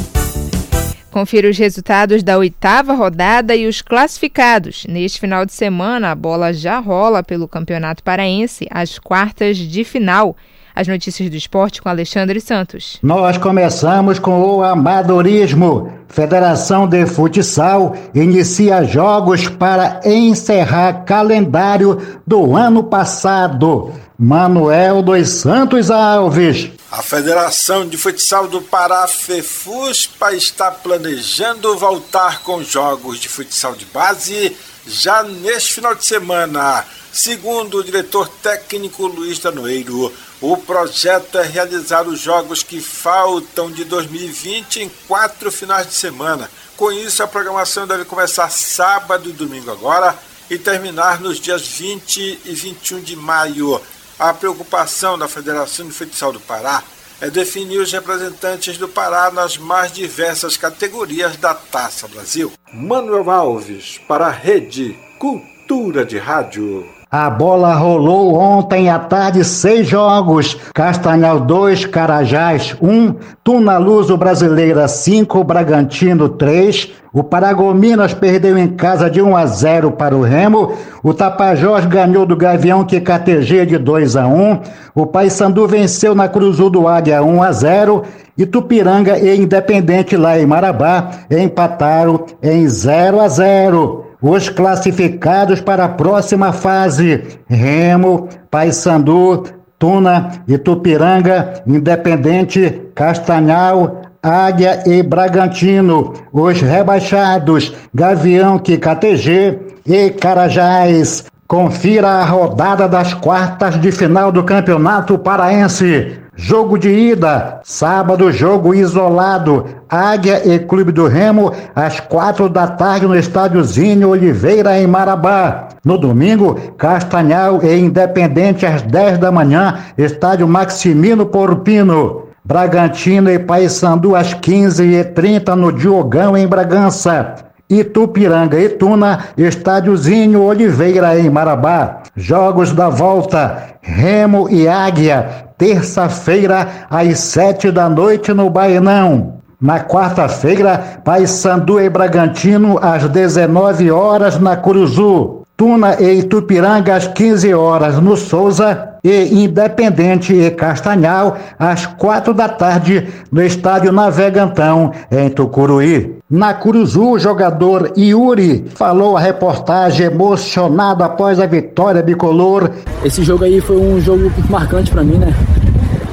[1.12, 4.86] Confira os resultados da oitava rodada e os classificados.
[4.88, 10.34] Neste final de semana, a bola já rola pelo Campeonato Paraense, as quartas de final.
[10.74, 12.98] As notícias do esporte com Alexandre Santos.
[13.02, 15.92] Nós começamos com o amadorismo.
[16.08, 23.92] Federação de Futsal inicia jogos para encerrar calendário do ano passado.
[24.18, 26.70] Manuel dos Santos Alves.
[26.92, 33.86] A Federação de Futsal do Pará, FEFUSPA, está planejando voltar com jogos de futsal de
[33.86, 34.54] base
[34.86, 36.84] já neste final de semana.
[37.10, 43.84] Segundo o diretor técnico Luiz Danoeiro, o projeto é realizar os jogos que faltam de
[43.84, 46.50] 2020 em quatro finais de semana.
[46.76, 50.14] Com isso, a programação deve começar sábado e domingo agora
[50.50, 53.80] e terminar nos dias 20 e 21 de maio.
[54.22, 56.80] A preocupação da Federação de Futsal do Pará
[57.20, 62.52] é definir os representantes do Pará nas mais diversas categorias da Taça Brasil.
[62.72, 66.86] Manuel Alves, para a Rede Cultura de Rádio.
[67.10, 70.56] A bola rolou ontem à tarde seis jogos.
[70.72, 76.92] Castanhal 2, Carajás 1, um, Tuna Luso Brasileira 5, Bragantino 3.
[77.12, 80.72] O Paragominas perdeu em casa de 1 a 0 para o Remo.
[81.02, 84.60] O Tapajós ganhou do Gavião que KTG de 2 a 1.
[84.94, 88.02] O Paysandu venceu na Cruzul do Águia 1 a 0.
[88.38, 94.06] E Tupiranga e Independente lá em Marabá empataram em 0 a 0.
[94.22, 99.44] Os classificados para a próxima fase: Remo, Paysandu,
[99.78, 106.12] Tuna, Itupiranga, Independente, Castanhal, Águia e Bragantino.
[106.32, 111.24] Os rebaixados: Gavião, KTG e Carajás.
[111.48, 116.18] Confira a rodada das quartas de final do Campeonato Paraense.
[116.34, 119.66] Jogo de ida, sábado, jogo isolado.
[119.88, 125.68] Águia e Clube do Remo, às quatro da tarde no Estádiozinho Oliveira, em Marabá.
[125.84, 132.21] No domingo, Castanhal e Independente, às dez da manhã, Estádio Maximino Porpino.
[132.44, 137.36] Bragantino e Paysandu, às quinze e trinta no Diogão, em Bragança.
[137.70, 142.02] Itupiranga e Tuna, Estádiozinho Oliveira em Marabá.
[142.16, 149.40] Jogos da volta, Remo e Águia, terça-feira às sete da noite no Baenão.
[149.60, 155.41] Na quarta-feira, Paysandu e Bragantino às 19 horas na Curuzu.
[155.62, 162.48] Tuna e Itupiranga às 15 horas no Souza e Independente e Castanhal às 4 da
[162.48, 166.16] tarde no Estádio Navegantão em Tucuruí.
[166.28, 172.68] Na Curuzu, o jogador Yuri falou a reportagem emocionado após a vitória bicolor.
[173.04, 175.32] Esse jogo aí foi um jogo marcante para mim, né?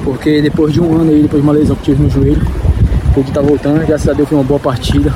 [0.04, 2.46] Porque depois de um ano aí, depois de uma lesão que tive no joelho,
[3.16, 5.12] o que tá voltando, graças a Deus foi uma boa partida.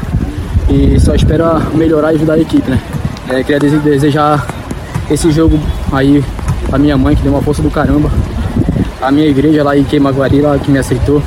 [0.69, 2.83] E só espero melhorar e ajudar a equipe, né?
[3.29, 4.47] É, queria desejar
[5.11, 5.59] esse jogo
[5.93, 6.23] aí
[6.73, 8.11] a minha mãe, que deu uma força do caramba.
[9.01, 11.23] A minha igreja lá em Queimaguari, lá que me aceitou.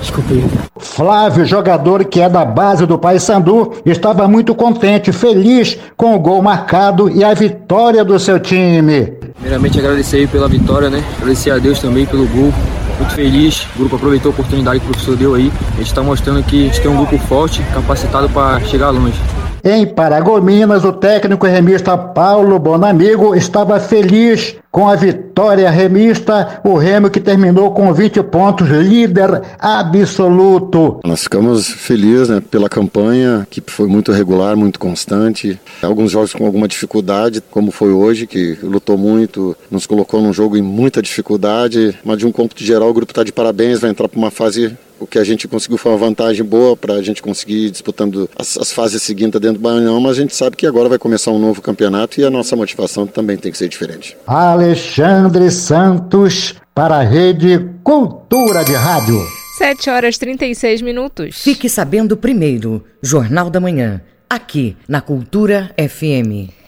[0.00, 0.44] Desculpe.
[0.78, 6.42] Flávio, jogador que é da base do Paysandu, estava muito contente, feliz com o gol
[6.42, 9.12] marcado e a vitória do seu time.
[9.34, 11.02] Primeiramente agradecer pela vitória, né?
[11.18, 12.52] Agradecer a Deus também pelo gol.
[12.98, 15.52] Muito feliz, o grupo aproveitou a oportunidade que o professor deu aí.
[15.74, 19.18] A gente está mostrando que a gente tem um grupo forte, capacitado para chegar longe.
[19.64, 27.08] Em Paragominas, o técnico remista Paulo Bonamigo estava feliz com a vitória remista, o Remo
[27.08, 30.98] que terminou com 20 pontos, líder absoluto.
[31.04, 35.60] Nós ficamos felizes né, pela campanha, que foi muito regular, muito constante.
[35.80, 40.56] Alguns jogos com alguma dificuldade, como foi hoje, que lutou muito, nos colocou num jogo
[40.56, 44.08] em muita dificuldade, mas de um cômputo geral o grupo está de parabéns, vai entrar
[44.08, 47.20] para uma fase o que a gente conseguiu foi uma vantagem boa para a gente
[47.20, 50.66] conseguir ir disputando as, as, fases seguintes dentro do Maranhão, mas a gente sabe que
[50.66, 54.16] agora vai começar um novo campeonato e a nossa motivação também tem que ser diferente.
[54.26, 59.20] Alexandre Santos para a Rede Cultura de Rádio.
[59.58, 61.42] 7 horas 36 minutos.
[61.42, 64.00] Fique sabendo primeiro, Jornal da Manhã,
[64.30, 66.61] aqui na Cultura FM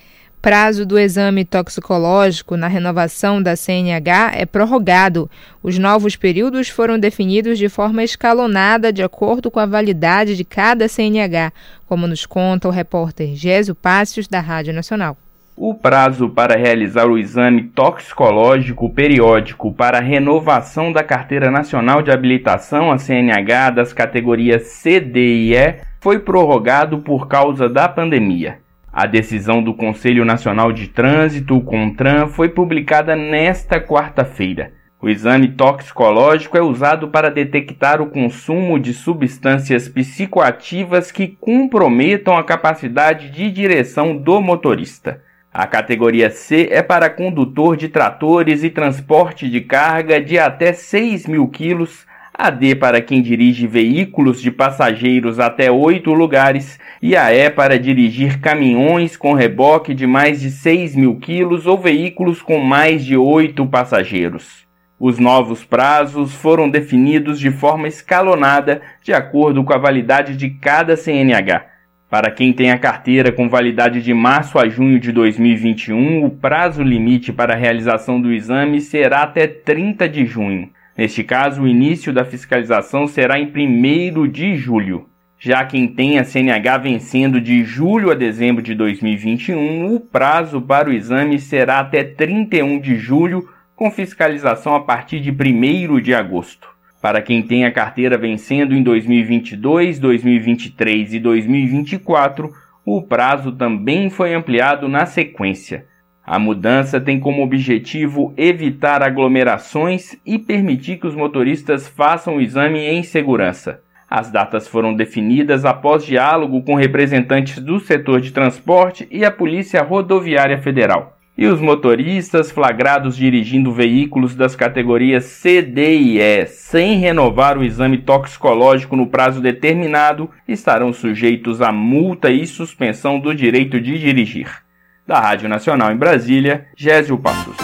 [0.45, 5.30] prazo do exame toxicológico na renovação da CNH é prorrogado.
[5.62, 10.86] Os novos períodos foram definidos de forma escalonada de acordo com a validade de cada
[10.86, 11.51] CNH,
[11.86, 15.16] como nos conta o repórter Gésio Pácios, da Rádio Nacional.
[15.57, 22.92] O prazo para realizar o exame toxicológico periódico para renovação da Carteira Nacional de Habilitação,
[22.92, 28.62] a CNH, das categorias C, D e E, foi prorrogado por causa da pandemia.
[28.97, 34.72] A decisão do Conselho Nacional de Trânsito, o CONTRAN, foi publicada nesta quarta-feira.
[35.03, 42.45] O exame toxicológico é usado para detectar o consumo de substâncias psicoativas que comprometam a
[42.45, 45.20] capacidade de direção do motorista.
[45.53, 51.26] A categoria C é para condutor de tratores e transporte de carga de até 6
[51.26, 52.07] mil quilos
[52.37, 57.78] a D para quem dirige veículos de passageiros até oito lugares e a E para
[57.78, 63.16] dirigir caminhões com reboque de mais de 6 mil quilos ou veículos com mais de
[63.16, 64.64] oito passageiros.
[64.99, 70.97] Os novos prazos foram definidos de forma escalonada de acordo com a validade de cada
[70.97, 71.66] CNH.
[72.11, 76.82] Para quem tem a carteira com validade de março a junho de 2021, o prazo
[76.82, 80.70] limite para a realização do exame será até 30 de junho.
[80.97, 85.09] Neste caso, o início da fiscalização será em 1 de julho.
[85.38, 90.88] Já quem tem a CNH vencendo de julho a dezembro de 2021, o prazo para
[90.88, 96.68] o exame será até 31 de julho, com fiscalização a partir de 1 de agosto.
[97.03, 102.51] Para quem tem a carteira vencendo em 2022, 2023 e 2024,
[102.86, 105.86] o prazo também foi ampliado na sequência.
[106.27, 112.79] A mudança tem como objetivo evitar aglomerações e permitir que os motoristas façam o exame
[112.81, 113.81] em segurança.
[114.09, 119.83] As datas foram definidas após diálogo com representantes do setor de transporte e a Polícia
[119.83, 121.18] Rodoviária Federal.
[121.37, 127.64] E os motoristas flagrados dirigindo veículos das categorias C, D e E sem renovar o
[127.64, 134.64] exame toxicológico no prazo determinado estarão sujeitos a multa e suspensão do direito de dirigir.
[135.07, 137.55] Da Rádio Nacional em Brasília, Gésio Passos.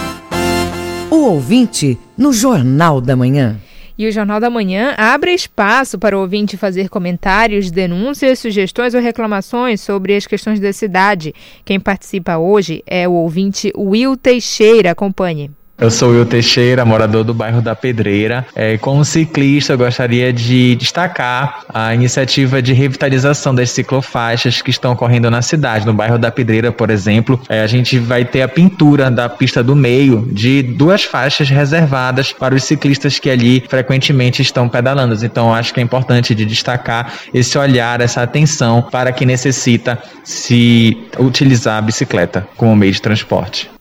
[1.11, 3.59] O ouvinte no Jornal da Manhã.
[3.97, 9.01] E o Jornal da Manhã abre espaço para o ouvinte fazer comentários, denúncias, sugestões ou
[9.01, 11.35] reclamações sobre as questões da cidade.
[11.65, 14.91] Quem participa hoje é o ouvinte Will Teixeira.
[14.91, 15.51] Acompanhe.
[15.81, 18.47] Eu sou Will Teixeira, morador do bairro da Pedreira.
[18.55, 24.93] É, como ciclista, eu gostaria de destacar a iniciativa de revitalização das ciclofaixas que estão
[24.93, 25.87] ocorrendo na cidade.
[25.87, 29.65] No bairro da Pedreira, por exemplo, é, a gente vai ter a pintura da pista
[29.65, 35.25] do meio de duas faixas reservadas para os ciclistas que ali frequentemente estão pedalando.
[35.25, 40.95] Então, acho que é importante de destacar esse olhar, essa atenção para quem necessita se
[41.19, 43.80] utilizar a bicicleta como meio de transporte.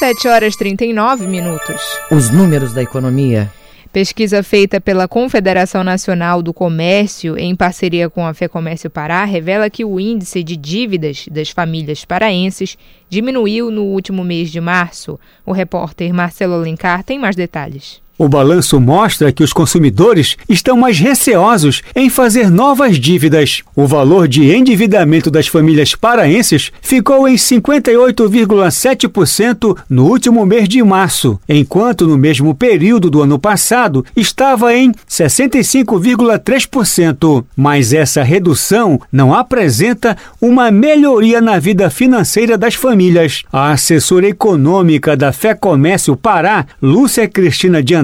[0.00, 1.80] 7 horas 39 minutos.
[2.10, 3.48] Os números da economia.
[3.96, 9.86] Pesquisa feita pela Confederação Nacional do Comércio, em parceria com a FEComércio Pará, revela que
[9.86, 12.76] o índice de dívidas das famílias paraenses
[13.08, 15.18] diminuiu no último mês de março.
[15.46, 18.02] O repórter Marcelo Alencar tem mais detalhes.
[18.18, 23.62] O balanço mostra que os consumidores estão mais receosos em fazer novas dívidas.
[23.74, 31.38] O valor de endividamento das famílias paraenses ficou em 58,7% no último mês de março,
[31.46, 37.44] enquanto no mesmo período do ano passado estava em 65,3%.
[37.54, 43.42] Mas essa redução não apresenta uma melhoria na vida financeira das famílias.
[43.52, 47.94] A assessora econômica da Fé Comércio Pará, Lúcia Cristina de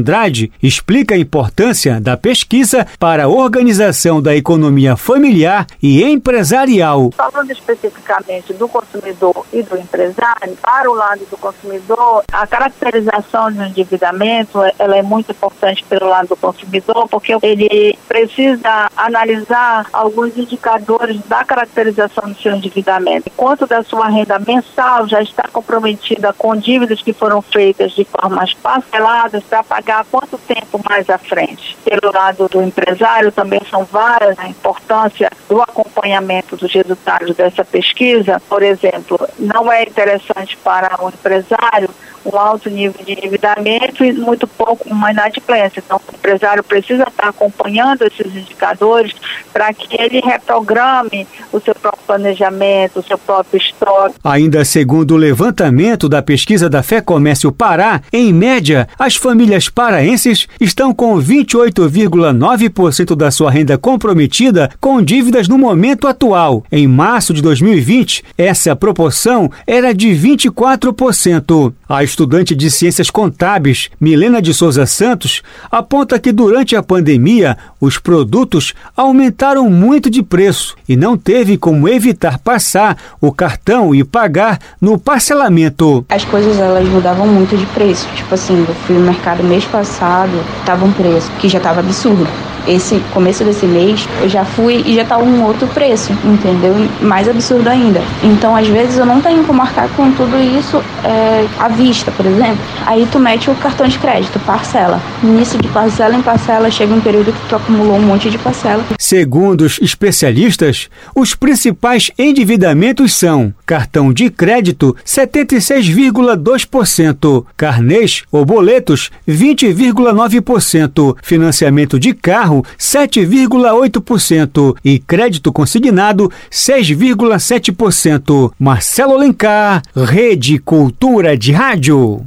[0.62, 7.10] explica a importância da pesquisa para a organização da economia familiar e empresarial.
[7.16, 13.62] Falando especificamente do consumidor e do empresário, para o lado do consumidor, a caracterização do
[13.62, 21.20] endividamento ela é muito importante pelo lado do consumidor, porque ele precisa analisar alguns indicadores
[21.26, 23.30] da caracterização do seu endividamento.
[23.36, 28.54] Quanto da sua renda mensal já está comprometida com dívidas que foram feitas de formas
[28.54, 31.76] parceladas para pagar quanto muito tempo mais à frente.
[31.84, 38.40] Pelo lado do empresário, também são várias a importância do acompanhamento dos resultados dessa pesquisa.
[38.48, 41.90] Por exemplo, não é interessante para o empresário
[42.24, 45.82] um alto nível de endividamento e muito pouco uma inadimplência.
[45.84, 49.12] Então, o empresário precisa estar acompanhando esses indicadores
[49.52, 54.14] para que ele reprograme o seu próprio planejamento, o seu próprio estoque.
[54.24, 60.46] Ainda segundo o levantamento da pesquisa da Fé Comércio Pará, em média, as famílias paraenses
[60.60, 66.64] estão com 28,9% da sua renda comprometida com dívidas no momento atual.
[66.70, 71.72] Em março de 2020, essa proporção era de 24%.
[71.88, 77.98] A estudante de Ciências Contábeis, Milena de Souza Santos, aponta que durante a pandemia os
[77.98, 84.58] produtos aumentaram muito de preço e não teve como evitar passar o cartão e pagar
[84.80, 86.04] no parcelamento.
[86.10, 88.06] As coisas elas mudavam muito de preço.
[88.14, 90.32] Tipo assim, eu fui no mercado mês passado,
[90.66, 92.28] tava um preço que já estava absurdo
[92.66, 96.74] esse começo desse mês, eu já fui e já tá um outro preço, entendeu?
[97.00, 98.00] Mais absurdo ainda.
[98.22, 102.26] Então, às vezes, eu não tenho como marcar com tudo isso é, à vista, por
[102.26, 102.58] exemplo.
[102.86, 105.00] Aí tu mete o cartão de crédito, parcela.
[105.22, 108.84] Nisso de parcela em parcela, chega um período que tu acumulou um monte de parcela.
[108.98, 121.16] Segundo os especialistas, os principais endividamentos são cartão de crédito 76,2%, carnês ou boletos 20,9%,
[121.22, 128.52] financiamento de carro carro 7,8% e crédito consignado 6,7%.
[128.58, 132.26] Marcelo Alencar, Rede Cultura de Rádio.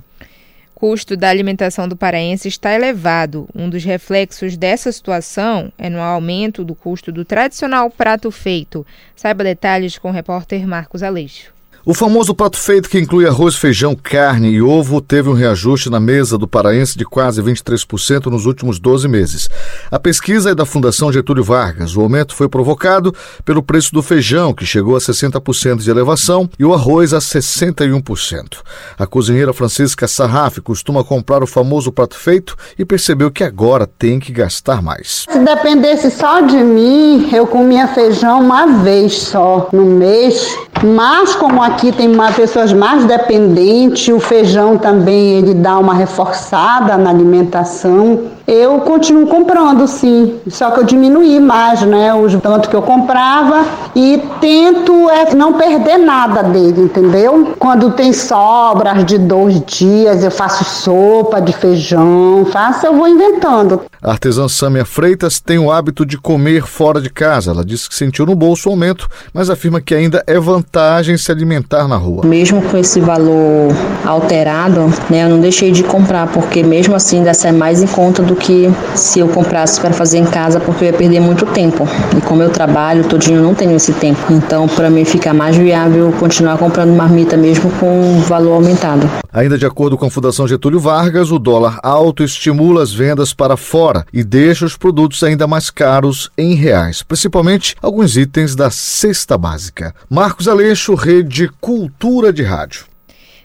[0.73, 3.47] O custo da alimentação do paraense está elevado.
[3.55, 8.85] Um dos reflexos dessa situação é no aumento do custo do tradicional prato feito.
[9.15, 11.54] Saiba detalhes com o repórter Marcos Aleixo.
[11.87, 15.99] O famoso prato feito que inclui arroz, feijão, carne e ovo teve um reajuste na
[15.99, 19.47] mesa do paraense de quase 23% nos últimos 12 meses.
[19.91, 21.95] A pesquisa é da Fundação Getúlio Vargas.
[21.95, 23.13] O aumento foi provocado
[23.45, 28.63] pelo preço do feijão, que chegou a 60% de elevação, e o arroz a 61%.
[28.97, 34.19] A cozinheira Francisca Sarraf costuma comprar o famoso prato feito e percebeu que agora tem
[34.19, 35.27] que gastar mais.
[35.29, 40.51] Se dependesse só de mim, eu comia feijão uma vez só no mês,
[40.85, 46.95] mas como aqui tem mais pessoas mais dependentes, o feijão também ele dá uma reforçada
[46.97, 48.35] na alimentação.
[48.47, 53.65] Eu continuo comprando, sim, só que eu diminuí mais, né, o tanto que eu comprava
[53.95, 57.55] e tento é, não perder nada dele, entendeu?
[57.57, 63.81] Quando tem sobras de dois dias, eu faço sopa de feijão, faço, eu vou inventando.
[63.99, 67.49] A artesã Sâmia Freitas tem o hábito de comer fora de casa.
[67.49, 71.17] Ela disse que sentiu no bolso o aumento, mas afirma que ainda é vantagem vantagem
[71.17, 72.25] se alimentar na rua.
[72.25, 73.73] Mesmo com esse valor
[74.05, 78.21] alterado, né, eu não deixei de comprar, porque mesmo assim ainda sai mais em conta
[78.21, 81.87] do que se eu comprasse para fazer em casa, porque eu ia perder muito tempo.
[82.15, 84.19] E como eu trabalho todinho, eu não tenho esse tempo.
[84.29, 89.09] Então, para mim fica mais viável continuar comprando marmita mesmo com o valor aumentado.
[89.31, 93.57] Ainda de acordo com a Fundação Getúlio Vargas, o dólar alto estimula as vendas para
[93.57, 99.37] fora e deixa os produtos ainda mais caros em reais, principalmente alguns itens da cesta
[99.37, 99.93] básica.
[100.09, 102.85] Marcos Aleixo, Rede Cultura de Rádio.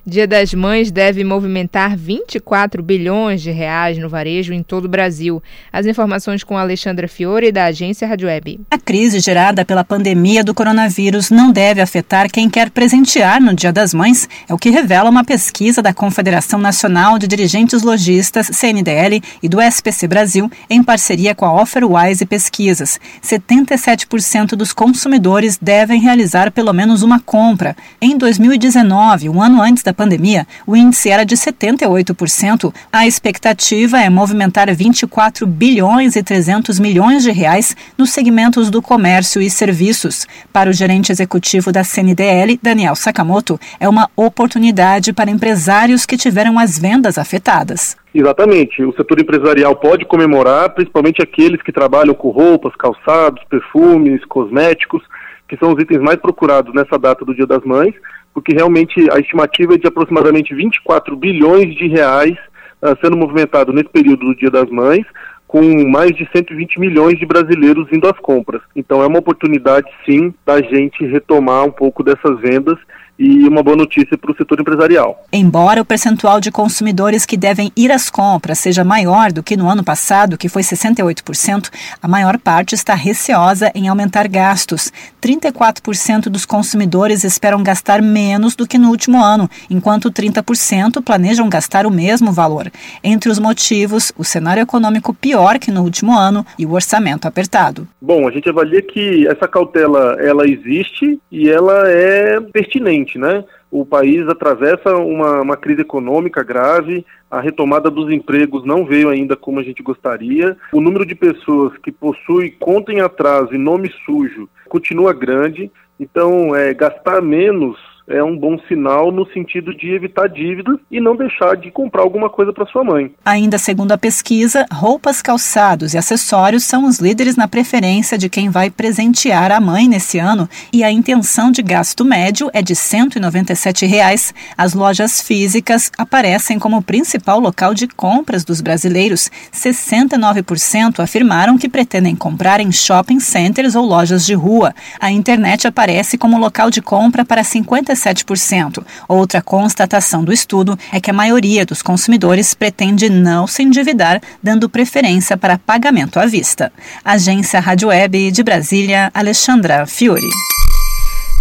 [0.07, 5.43] Dia das Mães deve movimentar 24 bilhões de reais no varejo em todo o Brasil.
[5.71, 8.61] As informações com Alexandra Fiore, da agência Rádio Web.
[8.71, 13.73] A crise gerada pela pandemia do coronavírus não deve afetar quem quer presentear no Dia
[13.73, 19.23] das Mães, é o que revela uma pesquisa da Confederação Nacional de Dirigentes Logistas, CNDL,
[19.43, 22.99] e do SPC Brasil, em parceria com a Offerwise Pesquisas.
[23.23, 27.77] 77% dos consumidores devem realizar pelo menos uma compra.
[28.01, 32.73] Em 2019, um ano antes da da pandemia, o índice era de 78%.
[32.93, 39.43] A expectativa é movimentar 24 bilhões e 300 milhões de reais nos segmentos do comércio
[39.43, 40.27] e serviços.
[40.53, 46.59] Para o gerente executivo da CNDL, Daniel Sakamoto, é uma oportunidade para empresários que tiveram
[46.59, 47.97] as vendas afetadas.
[48.15, 48.83] Exatamente.
[48.85, 55.03] O setor empresarial pode comemorar, principalmente aqueles que trabalham com roupas, calçados, perfumes, cosméticos,
[55.51, 57.95] que são os itens mais procurados nessa data do Dia das Mães
[58.33, 62.37] porque realmente a estimativa é de aproximadamente 24 bilhões de reais
[62.83, 65.05] uh, sendo movimentado nesse período do Dia das Mães,
[65.47, 68.63] com mais de 120 milhões de brasileiros indo às compras.
[68.75, 72.79] Então é uma oportunidade, sim, da gente retomar um pouco dessas vendas
[73.21, 75.27] e uma boa notícia para o setor empresarial.
[75.31, 79.69] Embora o percentual de consumidores que devem ir às compras seja maior do que no
[79.69, 81.69] ano passado, que foi 68%,
[82.01, 84.91] a maior parte está receosa em aumentar gastos.
[85.21, 91.85] 34% dos consumidores esperam gastar menos do que no último ano, enquanto 30% planejam gastar
[91.85, 92.73] o mesmo valor.
[93.05, 97.87] Entre os motivos, o cenário econômico pior que no último ano e o orçamento apertado.
[98.01, 103.45] Bom, a gente avalia que essa cautela ela existe e ela é pertinente né?
[103.71, 109.37] O país atravessa uma, uma crise econômica grave, a retomada dos empregos não veio ainda
[109.37, 110.57] como a gente gostaria.
[110.73, 115.71] O número de pessoas que possui conta em atraso e nome sujo continua grande.
[115.99, 117.77] Então, é, gastar menos
[118.11, 122.29] é um bom sinal no sentido de evitar dívidas e não deixar de comprar alguma
[122.29, 123.13] coisa para sua mãe.
[123.25, 128.51] Ainda segundo a pesquisa, roupas, calçados e acessórios são os líderes na preferência de quem
[128.51, 133.87] vai presentear a mãe nesse ano e a intenção de gasto médio é de 197
[133.87, 134.35] reais.
[134.59, 139.31] As lojas físicas aparecem como o principal local de compras dos brasileiros.
[139.53, 144.75] 69% afirmaram que pretendem comprar em shopping centers ou lojas de rua.
[144.99, 148.85] A internet aparece como local de compra para 57 17%.
[149.09, 154.69] Outra constatação do estudo é que a maioria dos consumidores pretende não se endividar, dando
[154.69, 156.73] preferência para pagamento à vista.
[157.05, 160.29] Agência Rádio Web de Brasília, Alexandra Fiore.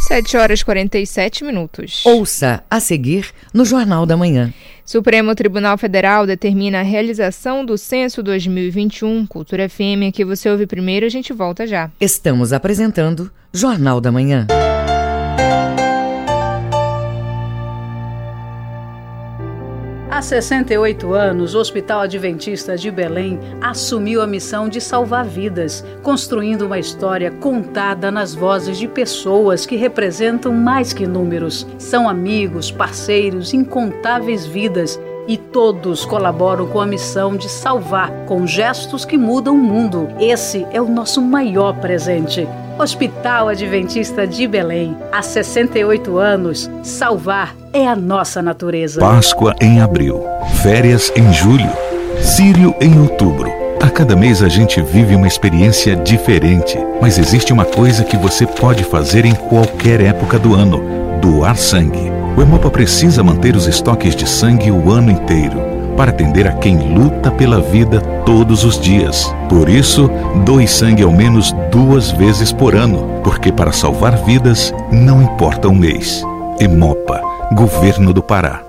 [0.08, 2.04] 7 horas 47 minutos.
[2.06, 4.52] Ouça a seguir no Jornal da Manhã.
[4.84, 11.06] Supremo Tribunal Federal determina a realização do Censo 2021 Cultura FM, que você ouve primeiro,
[11.06, 11.92] a gente volta já.
[12.02, 14.48] Estamos apresentando Jornal da Manhã.
[20.20, 26.64] Há 68 anos, o Hospital Adventista de Belém assumiu a missão de salvar vidas, construindo
[26.64, 31.66] uma história contada nas vozes de pessoas que representam mais que números.
[31.78, 35.00] São amigos, parceiros, incontáveis vidas
[35.30, 40.10] e todos colaboram com a missão de salvar com gestos que mudam o mundo.
[40.20, 42.48] Esse é o nosso maior presente.
[42.80, 44.98] Hospital Adventista de Belém.
[45.12, 49.00] Há 68 anos, salvar é a nossa natureza.
[49.00, 50.24] Páscoa em abril,
[50.64, 51.70] férias em julho,
[52.22, 53.50] Sírio em outubro.
[53.82, 58.46] A cada mês a gente vive uma experiência diferente, mas existe uma coisa que você
[58.46, 60.84] pode fazer em qualquer época do ano:
[61.22, 62.19] doar sangue.
[62.40, 65.60] O Hemopa precisa manter os estoques de sangue o ano inteiro
[65.98, 69.36] para atender a quem luta pela vida todos os dias.
[69.50, 70.10] Por isso,
[70.46, 75.76] doe sangue ao menos duas vezes por ano, porque para salvar vidas não importa o
[75.76, 76.24] mês.
[76.62, 77.20] Emopa,
[77.54, 78.69] Governo do Pará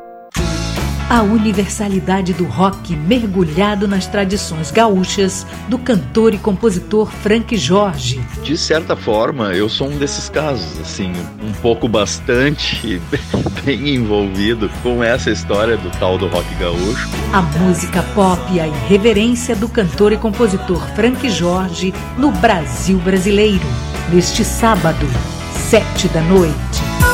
[1.11, 8.20] a universalidade do rock mergulhado nas tradições gaúchas do cantor e compositor Frank Jorge.
[8.44, 13.02] De certa forma, eu sou um desses casos, assim, um pouco bastante
[13.66, 17.08] bem envolvido com essa história do tal do rock gaúcho.
[17.32, 23.66] A música pop e a irreverência do cantor e compositor Frank Jorge no Brasil brasileiro,
[24.12, 25.08] neste sábado,
[25.68, 27.09] sete da noite.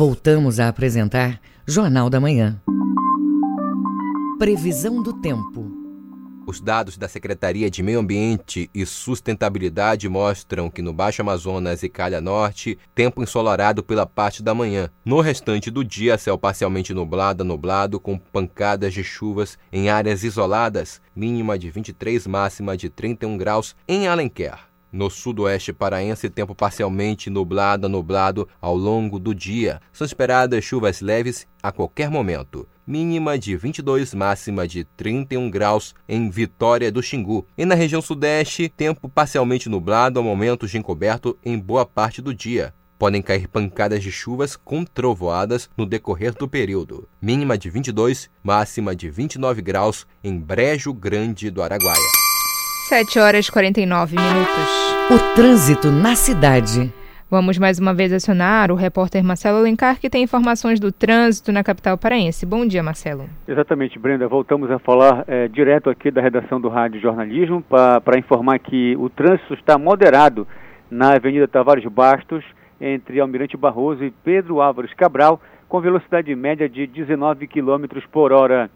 [0.00, 2.58] Voltamos a apresentar Jornal da Manhã.
[4.38, 5.70] Previsão do tempo.
[6.46, 11.90] Os dados da Secretaria de Meio Ambiente e Sustentabilidade mostram que no Baixo Amazonas e
[11.90, 14.88] Calha Norte, tempo ensolarado pela parte da manhã.
[15.04, 20.98] No restante do dia, céu parcialmente nublado, nublado, com pancadas de chuvas em áreas isoladas,
[21.14, 24.69] mínima de 23, máxima de 31 graus em Alenquer.
[24.92, 29.80] No sudoeste paraense, tempo parcialmente nublado, nublado ao longo do dia.
[29.92, 36.28] São esperadas chuvas leves a qualquer momento mínima de 22, máxima de 31 graus em
[36.28, 37.46] Vitória do Xingu.
[37.56, 42.34] E na região sudeste, tempo parcialmente nublado a momentos de encoberto em boa parte do
[42.34, 42.74] dia.
[42.98, 47.08] Podem cair pancadas de chuvas com trovoadas no decorrer do período.
[47.22, 52.19] Mínima de 22, máxima de 29 graus em Brejo Grande do Araguaia.
[52.90, 55.12] 7 horas e 49 minutos.
[55.14, 56.92] O trânsito na cidade.
[57.30, 61.62] Vamos mais uma vez acionar o repórter Marcelo Alencar, que tem informações do trânsito na
[61.62, 62.44] capital paraense.
[62.44, 63.30] Bom dia, Marcelo.
[63.46, 64.26] Exatamente, Brenda.
[64.26, 69.08] Voltamos a falar é, direto aqui da redação do Rádio Jornalismo para informar que o
[69.08, 70.44] trânsito está moderado
[70.90, 72.44] na Avenida Tavares Bastos,
[72.80, 78.68] entre Almirante Barroso e Pedro Álvares Cabral, com velocidade média de 19 km por hora.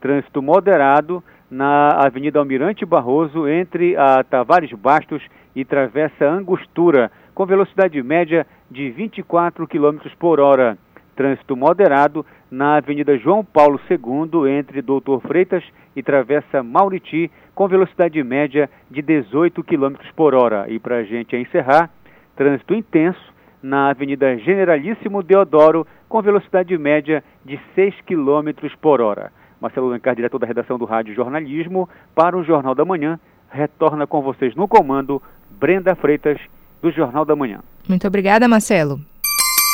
[0.00, 5.22] Trânsito moderado na Avenida Almirante Barroso, entre a Tavares Bastos
[5.54, 10.76] e Travessa Angostura com velocidade média de 24 km por hora.
[11.16, 15.64] Trânsito moderado na Avenida João Paulo II, entre Doutor Freitas
[15.96, 20.66] e Travessa Mauriti, com velocidade média de 18 km por hora.
[20.68, 21.88] E para a gente encerrar,
[22.36, 23.32] trânsito intenso
[23.62, 29.32] na Avenida Generalíssimo Deodoro, com velocidade média de 6 km por hora.
[29.60, 33.18] Marcelo Lencar, diretor da redação do Rádio Jornalismo, para o Jornal da Manhã,
[33.50, 36.38] retorna com vocês no comando Brenda Freitas
[36.80, 37.60] do Jornal da Manhã.
[37.88, 39.00] Muito obrigada, Marcelo.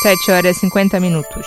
[0.02, 1.46] 7 horas e 50 minutos.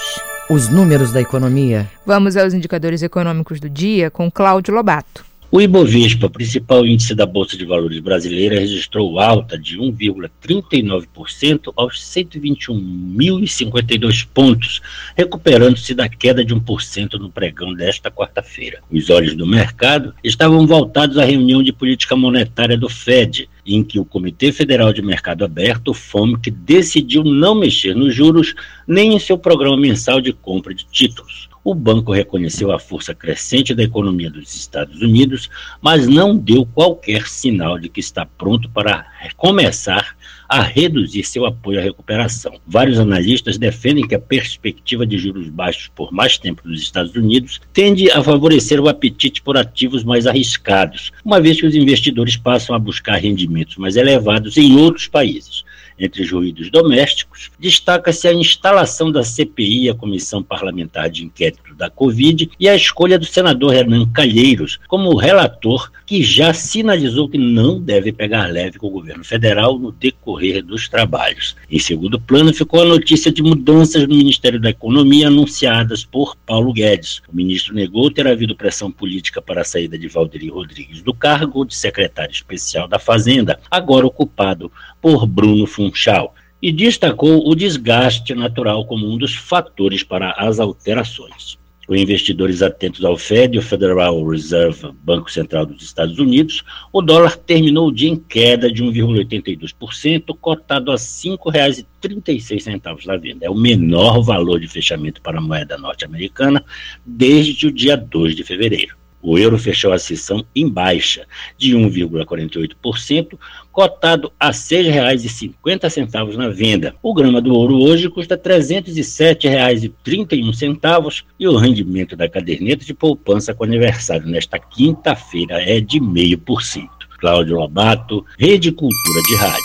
[0.50, 1.88] Os números da economia.
[2.06, 5.29] Vamos aos indicadores econômicos do dia com Cláudio Lobato.
[5.52, 14.28] O Ibovespa, principal índice da Bolsa de Valores brasileira, registrou alta de 1,39% aos 121.052
[14.32, 14.80] pontos,
[15.18, 18.84] recuperando-se da queda de 1% no pregão desta quarta-feira.
[18.92, 23.98] Os olhos do mercado estavam voltados à reunião de política monetária do Fed, em que
[23.98, 28.54] o Comitê Federal de Mercado Aberto, FOMC, decidiu não mexer nos juros
[28.88, 33.74] nem em seu programa mensal de compra de títulos o banco reconheceu a força crescente
[33.74, 35.50] da economia dos Estados Unidos,
[35.82, 39.06] mas não deu qualquer sinal de que está pronto para
[39.36, 40.16] começar
[40.48, 42.60] a reduzir seu apoio à recuperação.
[42.66, 47.62] Vários analistas defendem que a perspectiva de juros baixos por mais tempo nos Estados Unidos
[47.72, 52.76] tende a favorecer o apetite por ativos mais arriscados, uma vez que os investidores passam
[52.76, 55.64] a buscar rendimentos mais elevados em outros países
[56.00, 61.90] entre os ruídos domésticos, destaca-se a instalação da CPI, a Comissão Parlamentar de Inquérito da
[61.90, 67.80] Covid, e a escolha do senador Renan Calheiros como relator, que já sinalizou que não
[67.80, 71.56] deve pegar leve com o governo federal no decorrer dos trabalhos.
[71.70, 76.74] Em segundo plano, ficou a notícia de mudanças no Ministério da Economia anunciadas por Paulo
[76.74, 77.22] Guedes.
[77.32, 81.66] O ministro negou ter havido pressão política para a saída de Valderi Rodrigues do cargo
[81.66, 84.72] de secretário especial da Fazenda, agora ocupado
[85.02, 91.58] por Bruno Funchal, e destacou o desgaste natural como um dos fatores para as alterações.
[91.88, 96.64] Com investidores atentos ao Fed, o Federal Reserve, Banco Central dos Estados Unidos,
[96.94, 103.48] o dólar terminou o dia em queda de 1,82%, cotado a R$ 5,36 na venda.
[103.48, 106.64] É o menor valor de fechamento para a moeda norte-americana
[107.04, 109.00] desde o dia 2 de fevereiro.
[109.22, 111.28] O euro fechou a sessão em baixa,
[111.58, 113.38] de 1,48%,
[113.80, 116.94] cotado a R$ 6,50 na venda.
[117.02, 123.54] O grama do ouro hoje custa R$ 307,31 e o rendimento da caderneta de poupança
[123.54, 126.90] com aniversário nesta quinta-feira é de 0,5%.
[127.22, 129.64] Cláudio Lobato, Rede Cultura de Rádio.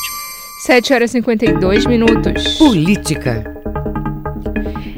[0.64, 2.56] 7 horas e 52 minutos.
[2.56, 3.63] Política.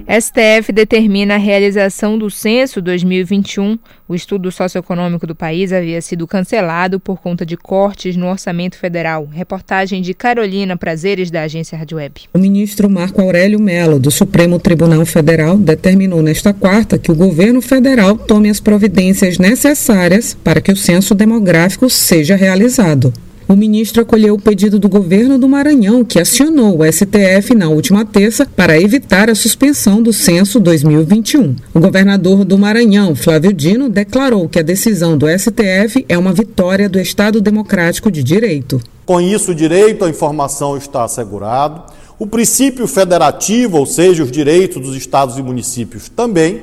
[0.08, 3.76] STF determina a realização do censo 2021.
[4.08, 9.26] O estudo socioeconômico do país havia sido cancelado por conta de cortes no orçamento federal.
[9.26, 12.22] Reportagem de Carolina Prazeres, da agência Rádio Web.
[12.32, 17.60] O ministro Marco Aurélio Melo, do Supremo Tribunal Federal, determinou nesta quarta que o governo
[17.60, 23.12] federal tome as providências necessárias para que o censo demográfico seja realizado.
[23.48, 28.04] O ministro acolheu o pedido do governo do Maranhão, que acionou o STF na última
[28.04, 31.54] terça para evitar a suspensão do censo 2021.
[31.72, 36.88] O governador do Maranhão, Flávio Dino, declarou que a decisão do STF é uma vitória
[36.88, 38.80] do Estado Democrático de Direito.
[39.04, 41.84] Com isso, o direito à informação está assegurado,
[42.18, 46.62] o princípio federativo, ou seja, os direitos dos estados e municípios também,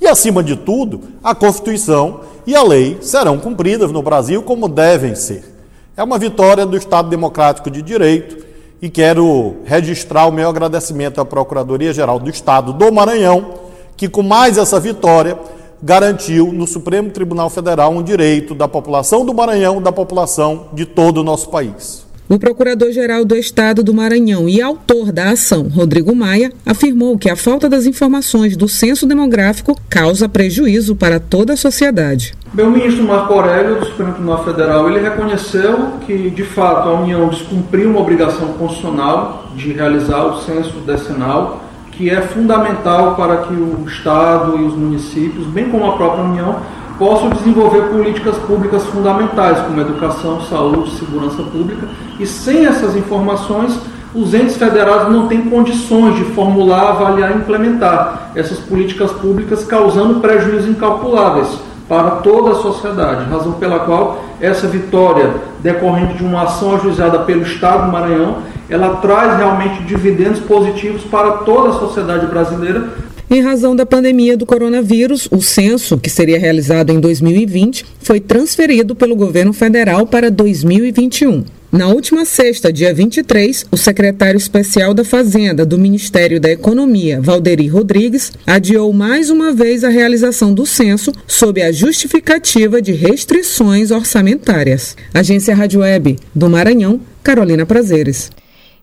[0.00, 5.16] e acima de tudo, a Constituição e a lei serão cumpridas no Brasil como devem
[5.16, 5.59] ser.
[6.00, 8.46] É uma vitória do Estado Democrático de Direito
[8.80, 13.52] e quero registrar o meu agradecimento à Procuradoria-Geral do Estado do Maranhão,
[13.98, 15.38] que com mais essa vitória
[15.82, 21.18] garantiu no Supremo Tribunal Federal um direito da população do Maranhão, da população de todo
[21.18, 22.06] o nosso país.
[22.32, 27.34] O procurador-geral do Estado do Maranhão e autor da ação, Rodrigo Maia, afirmou que a
[27.34, 32.32] falta das informações do censo demográfico causa prejuízo para toda a sociedade.
[32.52, 37.00] Bem, o ministro Marco Aurélio do Supremo Tribunal Federal ele reconheceu que, de fato, a
[37.00, 43.54] União descumpriu uma obrigação constitucional de realizar o censo decenal, que é fundamental para que
[43.54, 46.62] o Estado e os municípios, bem como a própria União,
[47.00, 51.88] possam desenvolver políticas públicas fundamentais, como educação, saúde, segurança pública,
[52.18, 53.74] e sem essas informações,
[54.14, 60.20] os entes federados não têm condições de formular, avaliar e implementar essas políticas públicas, causando
[60.20, 61.48] prejuízos incalculáveis
[61.88, 65.30] para toda a sociedade, razão pela qual essa vitória
[65.60, 68.36] decorrente de uma ação ajuizada pelo Estado do Maranhão,
[68.68, 72.90] ela traz realmente dividendos positivos para toda a sociedade brasileira,
[73.30, 78.94] em razão da pandemia do coronavírus, o censo, que seria realizado em 2020, foi transferido
[78.94, 81.44] pelo governo federal para 2021.
[81.70, 87.68] Na última sexta, dia 23, o secretário especial da Fazenda do Ministério da Economia, Valderi
[87.68, 94.96] Rodrigues, adiou mais uma vez a realização do censo sob a justificativa de restrições orçamentárias.
[95.14, 98.32] Agência Rádio Web do Maranhão, Carolina Prazeres.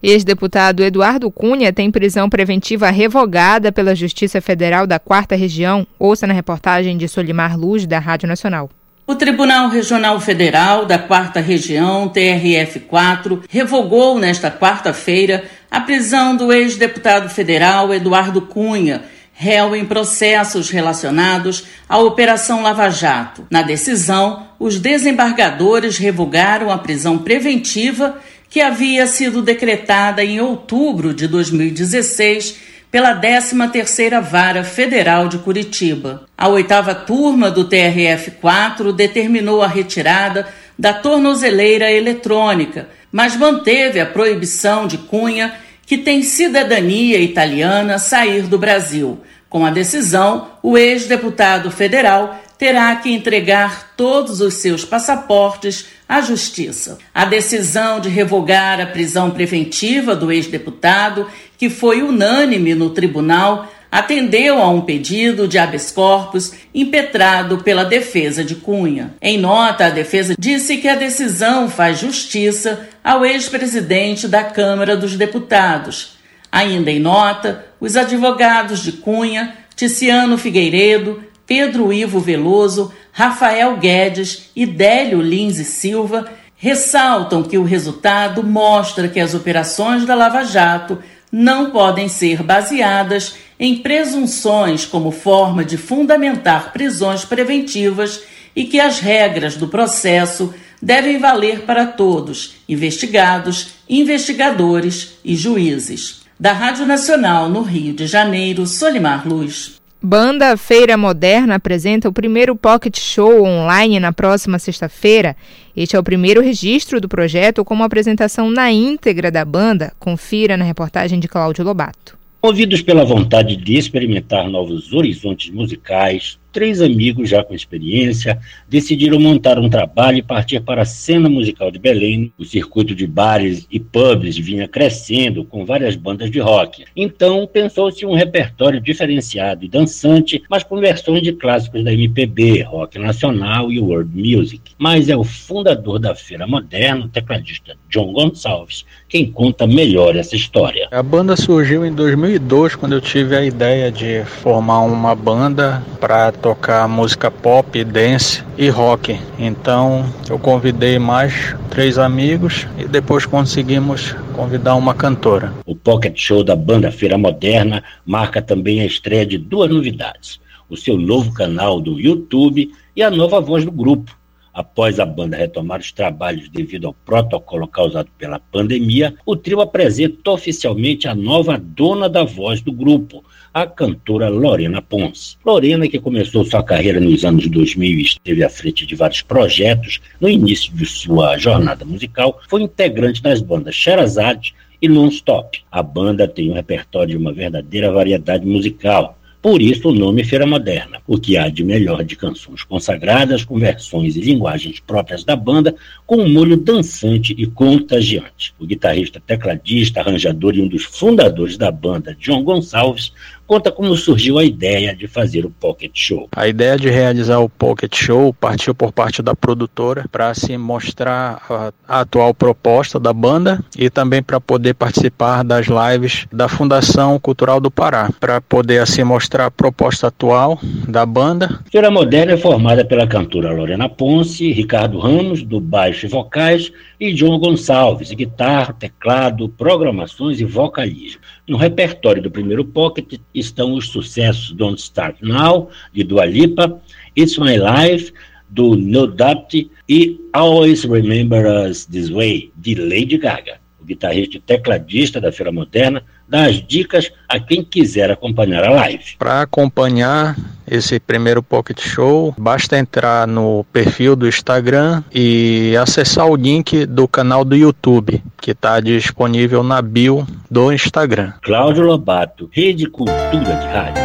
[0.02, 5.88] Ex-deputado Eduardo Cunha tem prisão preventiva revogada pela Justiça Federal da Quarta Região.
[5.98, 8.70] Ouça na reportagem de Solimar Luz, da Rádio Nacional.
[9.08, 17.30] O Tribunal Regional Federal da Quarta Região, TRF4, revogou nesta quarta-feira a prisão do ex-deputado
[17.30, 23.48] federal Eduardo Cunha, réu em processos relacionados à Operação Lava Jato.
[23.50, 28.18] Na decisão, os desembargadores revogaram a prisão preventiva
[28.50, 32.58] que havia sido decretada em outubro de 2016
[32.90, 36.24] pela 13ª Vara Federal de Curitiba.
[36.38, 40.48] A oitava turma do TRF-4 determinou a retirada
[40.80, 45.54] da tornozeleira eletrônica, mas manteve a proibição de Cunha,
[45.86, 49.20] que tem cidadania italiana, sair do Brasil.
[49.50, 56.98] Com a decisão, o ex-deputado federal terá que entregar todos os seus passaportes à Justiça.
[57.14, 61.28] A decisão de revogar a prisão preventiva do ex-deputado,
[61.58, 68.44] que foi unânime no tribunal, atendeu a um pedido de habeas corpus impetrado pela defesa
[68.44, 69.16] de Cunha.
[69.22, 75.16] Em nota, a defesa disse que a decisão faz justiça ao ex-presidente da Câmara dos
[75.16, 76.18] Deputados.
[76.52, 84.66] Ainda em nota, os advogados de Cunha, Ticiano Figueiredo, Pedro Ivo Veloso, Rafael Guedes e
[84.66, 91.00] Délio Lins e Silva ressaltam que o resultado mostra que as operações da Lava Jato
[91.32, 98.22] não podem ser baseadas em presunções como forma de fundamentar prisões preventivas
[98.56, 106.22] e que as regras do processo devem valer para todos, investigados, investigadores e juízes.
[106.40, 109.77] Da Rádio Nacional no Rio de Janeiro, Solimar Luz.
[110.10, 115.36] Banda Feira Moderna apresenta o primeiro Pocket Show online na próxima sexta-feira.
[115.76, 119.92] Este é o primeiro registro do projeto como apresentação na íntegra da banda.
[120.00, 122.18] Confira na reportagem de Cláudio Lobato.
[122.42, 129.60] Movidos pela vontade de experimentar novos horizontes musicais, três amigos já com experiência decidiram montar
[129.60, 132.34] um trabalho e partir para a cena musical de Belém.
[132.36, 136.84] O circuito de bares e pubs vinha crescendo com várias bandas de rock.
[136.96, 142.98] Então pensou-se um repertório diferenciado e dançante, mas com versões de clássicos da MPB, rock
[142.98, 144.72] nacional e world music.
[144.80, 150.36] Mas é o fundador da Feira Moderna, o tecladista John Gonçalves, quem conta melhor essa
[150.36, 150.88] história.
[150.90, 156.32] A banda surgiu em 2002, quando eu tive a ideia de formar uma banda para
[156.48, 159.20] tocar música pop, dance e rock.
[159.38, 165.52] Então eu convidei mais três amigos e depois conseguimos convidar uma cantora.
[165.66, 170.40] O Pocket Show da banda Feira Moderna marca também a estreia de duas novidades:
[170.70, 174.18] o seu novo canal do YouTube e a nova voz do grupo.
[174.54, 180.32] Após a banda retomar os trabalhos devido ao protocolo causado pela pandemia, o trio apresenta
[180.32, 183.22] oficialmente a nova dona da voz do grupo,
[183.62, 185.36] a cantora Lorena Ponce.
[185.44, 190.00] Lorena, que começou sua carreira nos anos 2000 e esteve à frente de vários projetos
[190.22, 195.64] no início de sua jornada musical, foi integrante das bandas Sherazade e non-stop.
[195.72, 200.46] A banda tem um repertório de uma verdadeira variedade musical, por isso o nome Feira
[200.46, 205.36] Moderna, o que há de melhor de canções consagradas com versões e linguagens próprias da
[205.36, 208.54] banda, com um molho dançante e contagiante.
[208.60, 213.14] O guitarrista, tecladista, arranjador e um dos fundadores da banda, John Gonçalves,
[213.48, 216.28] conta como surgiu a ideia de fazer o Pocket Show.
[216.36, 221.42] A ideia de realizar o Pocket Show partiu por parte da produtora para se mostrar
[221.50, 227.18] a, a, atual proposta da banda e também para poder participar das lives da Fundação
[227.20, 231.60] Cultural do Pará, para poder assim mostrar a proposta atual da banda.
[231.72, 237.14] Feira Moderna é formada pela cantora Lorena Ponce, Ricardo Ramos, do baixo e vocais, e
[237.14, 241.22] John Gonçalves, guitarra, teclado, programações e vocalismo.
[241.48, 246.82] No repertório do primeiro Pocket estão os sucessos Don't Start Now, de Dua Lipa,
[247.16, 248.14] It's My Life,
[248.50, 253.60] do No Doubt e Always Remember Us This Way, de Lady Gaga.
[253.88, 259.16] Guitarrista e tecladista da Feira Moderna dá as dicas a quem quiser acompanhar a live.
[259.18, 260.36] Para acompanhar
[260.70, 267.08] esse primeiro Pocket Show, basta entrar no perfil do Instagram e acessar o link do
[267.08, 271.32] canal do YouTube, que está disponível na bio do Instagram.
[271.42, 274.04] Cláudio Lobato, Rede Cultura de Rádio.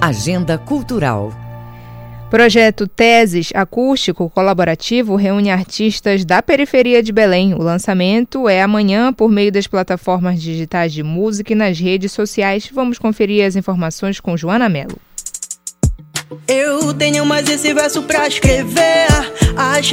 [0.00, 1.47] Agenda Cultural.
[2.30, 7.54] Projeto Teses Acústico Colaborativo reúne artistas da periferia de Belém.
[7.54, 12.68] O lançamento é amanhã por meio das plataformas digitais de música e nas redes sociais.
[12.70, 15.07] Vamos conferir as informações com Joana Mello.
[16.46, 19.08] Eu tenho mais esse verso pra escrever.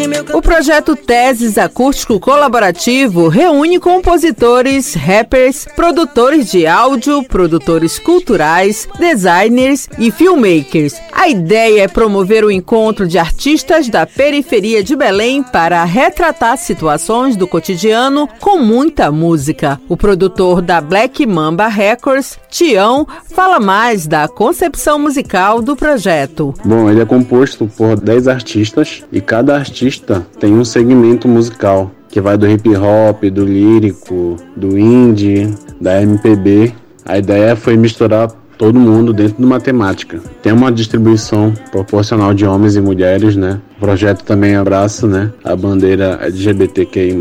[0.07, 9.89] Meu O projeto Teses Acústico Colaborativo reúne compositores, rappers, produtores de áudio, produtores culturais, designers
[9.97, 10.93] e filmmakers.
[11.11, 17.36] A ideia é promover o encontro de artistas da periferia de Belém para retratar situações
[17.36, 19.81] do cotidiano com muita música.
[19.89, 26.24] O produtor da Black Mamba Records, Tião, fala mais da concepção musical do projeto.
[26.63, 32.21] Bom, ele é composto por 10 artistas e cada artista tem um segmento musical que
[32.21, 36.73] vai do hip hop, do lírico, do indie, da MPB.
[37.05, 40.21] A ideia foi misturar todo mundo dentro de uma temática.
[40.41, 43.59] Tem uma distribuição proporcional de homens e mulheres, né?
[43.78, 47.15] O projeto também abraça, né, a bandeira LGBTQI+.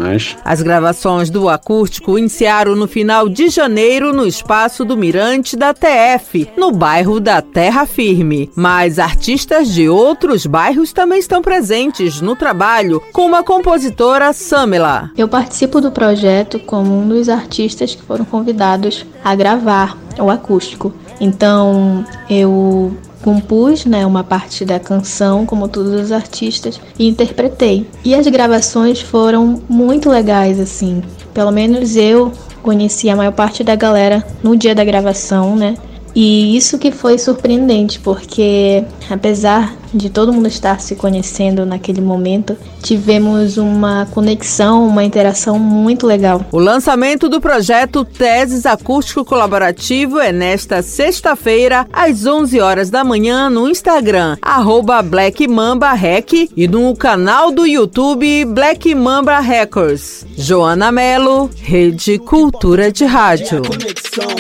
[0.45, 6.49] As gravações do acústico iniciaram no final de janeiro no espaço do Mirante da TF,
[6.57, 8.51] no bairro da Terra Firme.
[8.55, 15.11] Mas artistas de outros bairros também estão presentes no trabalho, como a compositora Samela.
[15.17, 20.93] Eu participo do projeto como um dos artistas que foram convidados a gravar o acústico.
[21.21, 27.87] Então, eu compus né, uma parte da canção, como todos os artistas, e interpretei.
[28.05, 31.03] E as gravações foram muito legais, assim.
[31.33, 32.31] Pelo menos eu
[32.62, 35.75] conheci a maior parte da galera no dia da gravação, né?
[36.15, 42.57] E isso que foi surpreendente, porque apesar de todo mundo estar se conhecendo naquele momento,
[42.83, 46.45] tivemos uma conexão, uma interação muito legal.
[46.51, 53.49] O lançamento do projeto Teses Acústico Colaborativo é nesta sexta-feira, às 11 horas da manhã,
[53.49, 60.27] no Instagram, arroba Black Mamba Rec e no canal do YouTube Black Mamba Records.
[60.37, 63.62] Joana Melo, Rede Cultura de Rádio.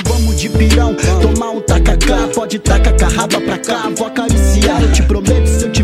[0.04, 0.34] Vamos
[1.64, 5.83] um tacacá, pode tacar carraba pra cá, vou acariciar, eu te prometo, se eu tiver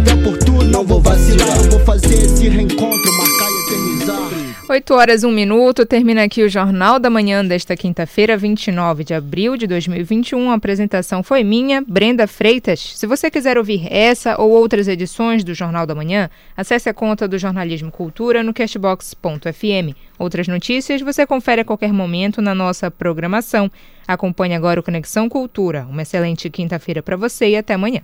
[4.71, 9.57] 8 horas 1 minuto, termina aqui o Jornal da Manhã desta quinta-feira, 29 de abril
[9.57, 10.49] de 2021.
[10.49, 12.79] A apresentação foi minha, Brenda Freitas.
[12.79, 17.27] Se você quiser ouvir essa ou outras edições do Jornal da Manhã, acesse a conta
[17.27, 19.97] do Jornalismo Cultura no cashbox.fm.
[20.17, 23.69] Outras notícias você confere a qualquer momento na nossa programação.
[24.07, 25.85] Acompanhe agora o Conexão Cultura.
[25.91, 28.03] Uma excelente quinta-feira para você e até amanhã.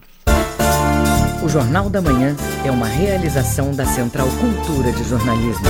[1.44, 5.64] O Jornal da Manhã é uma realização da Central Cultura de Jornalismo.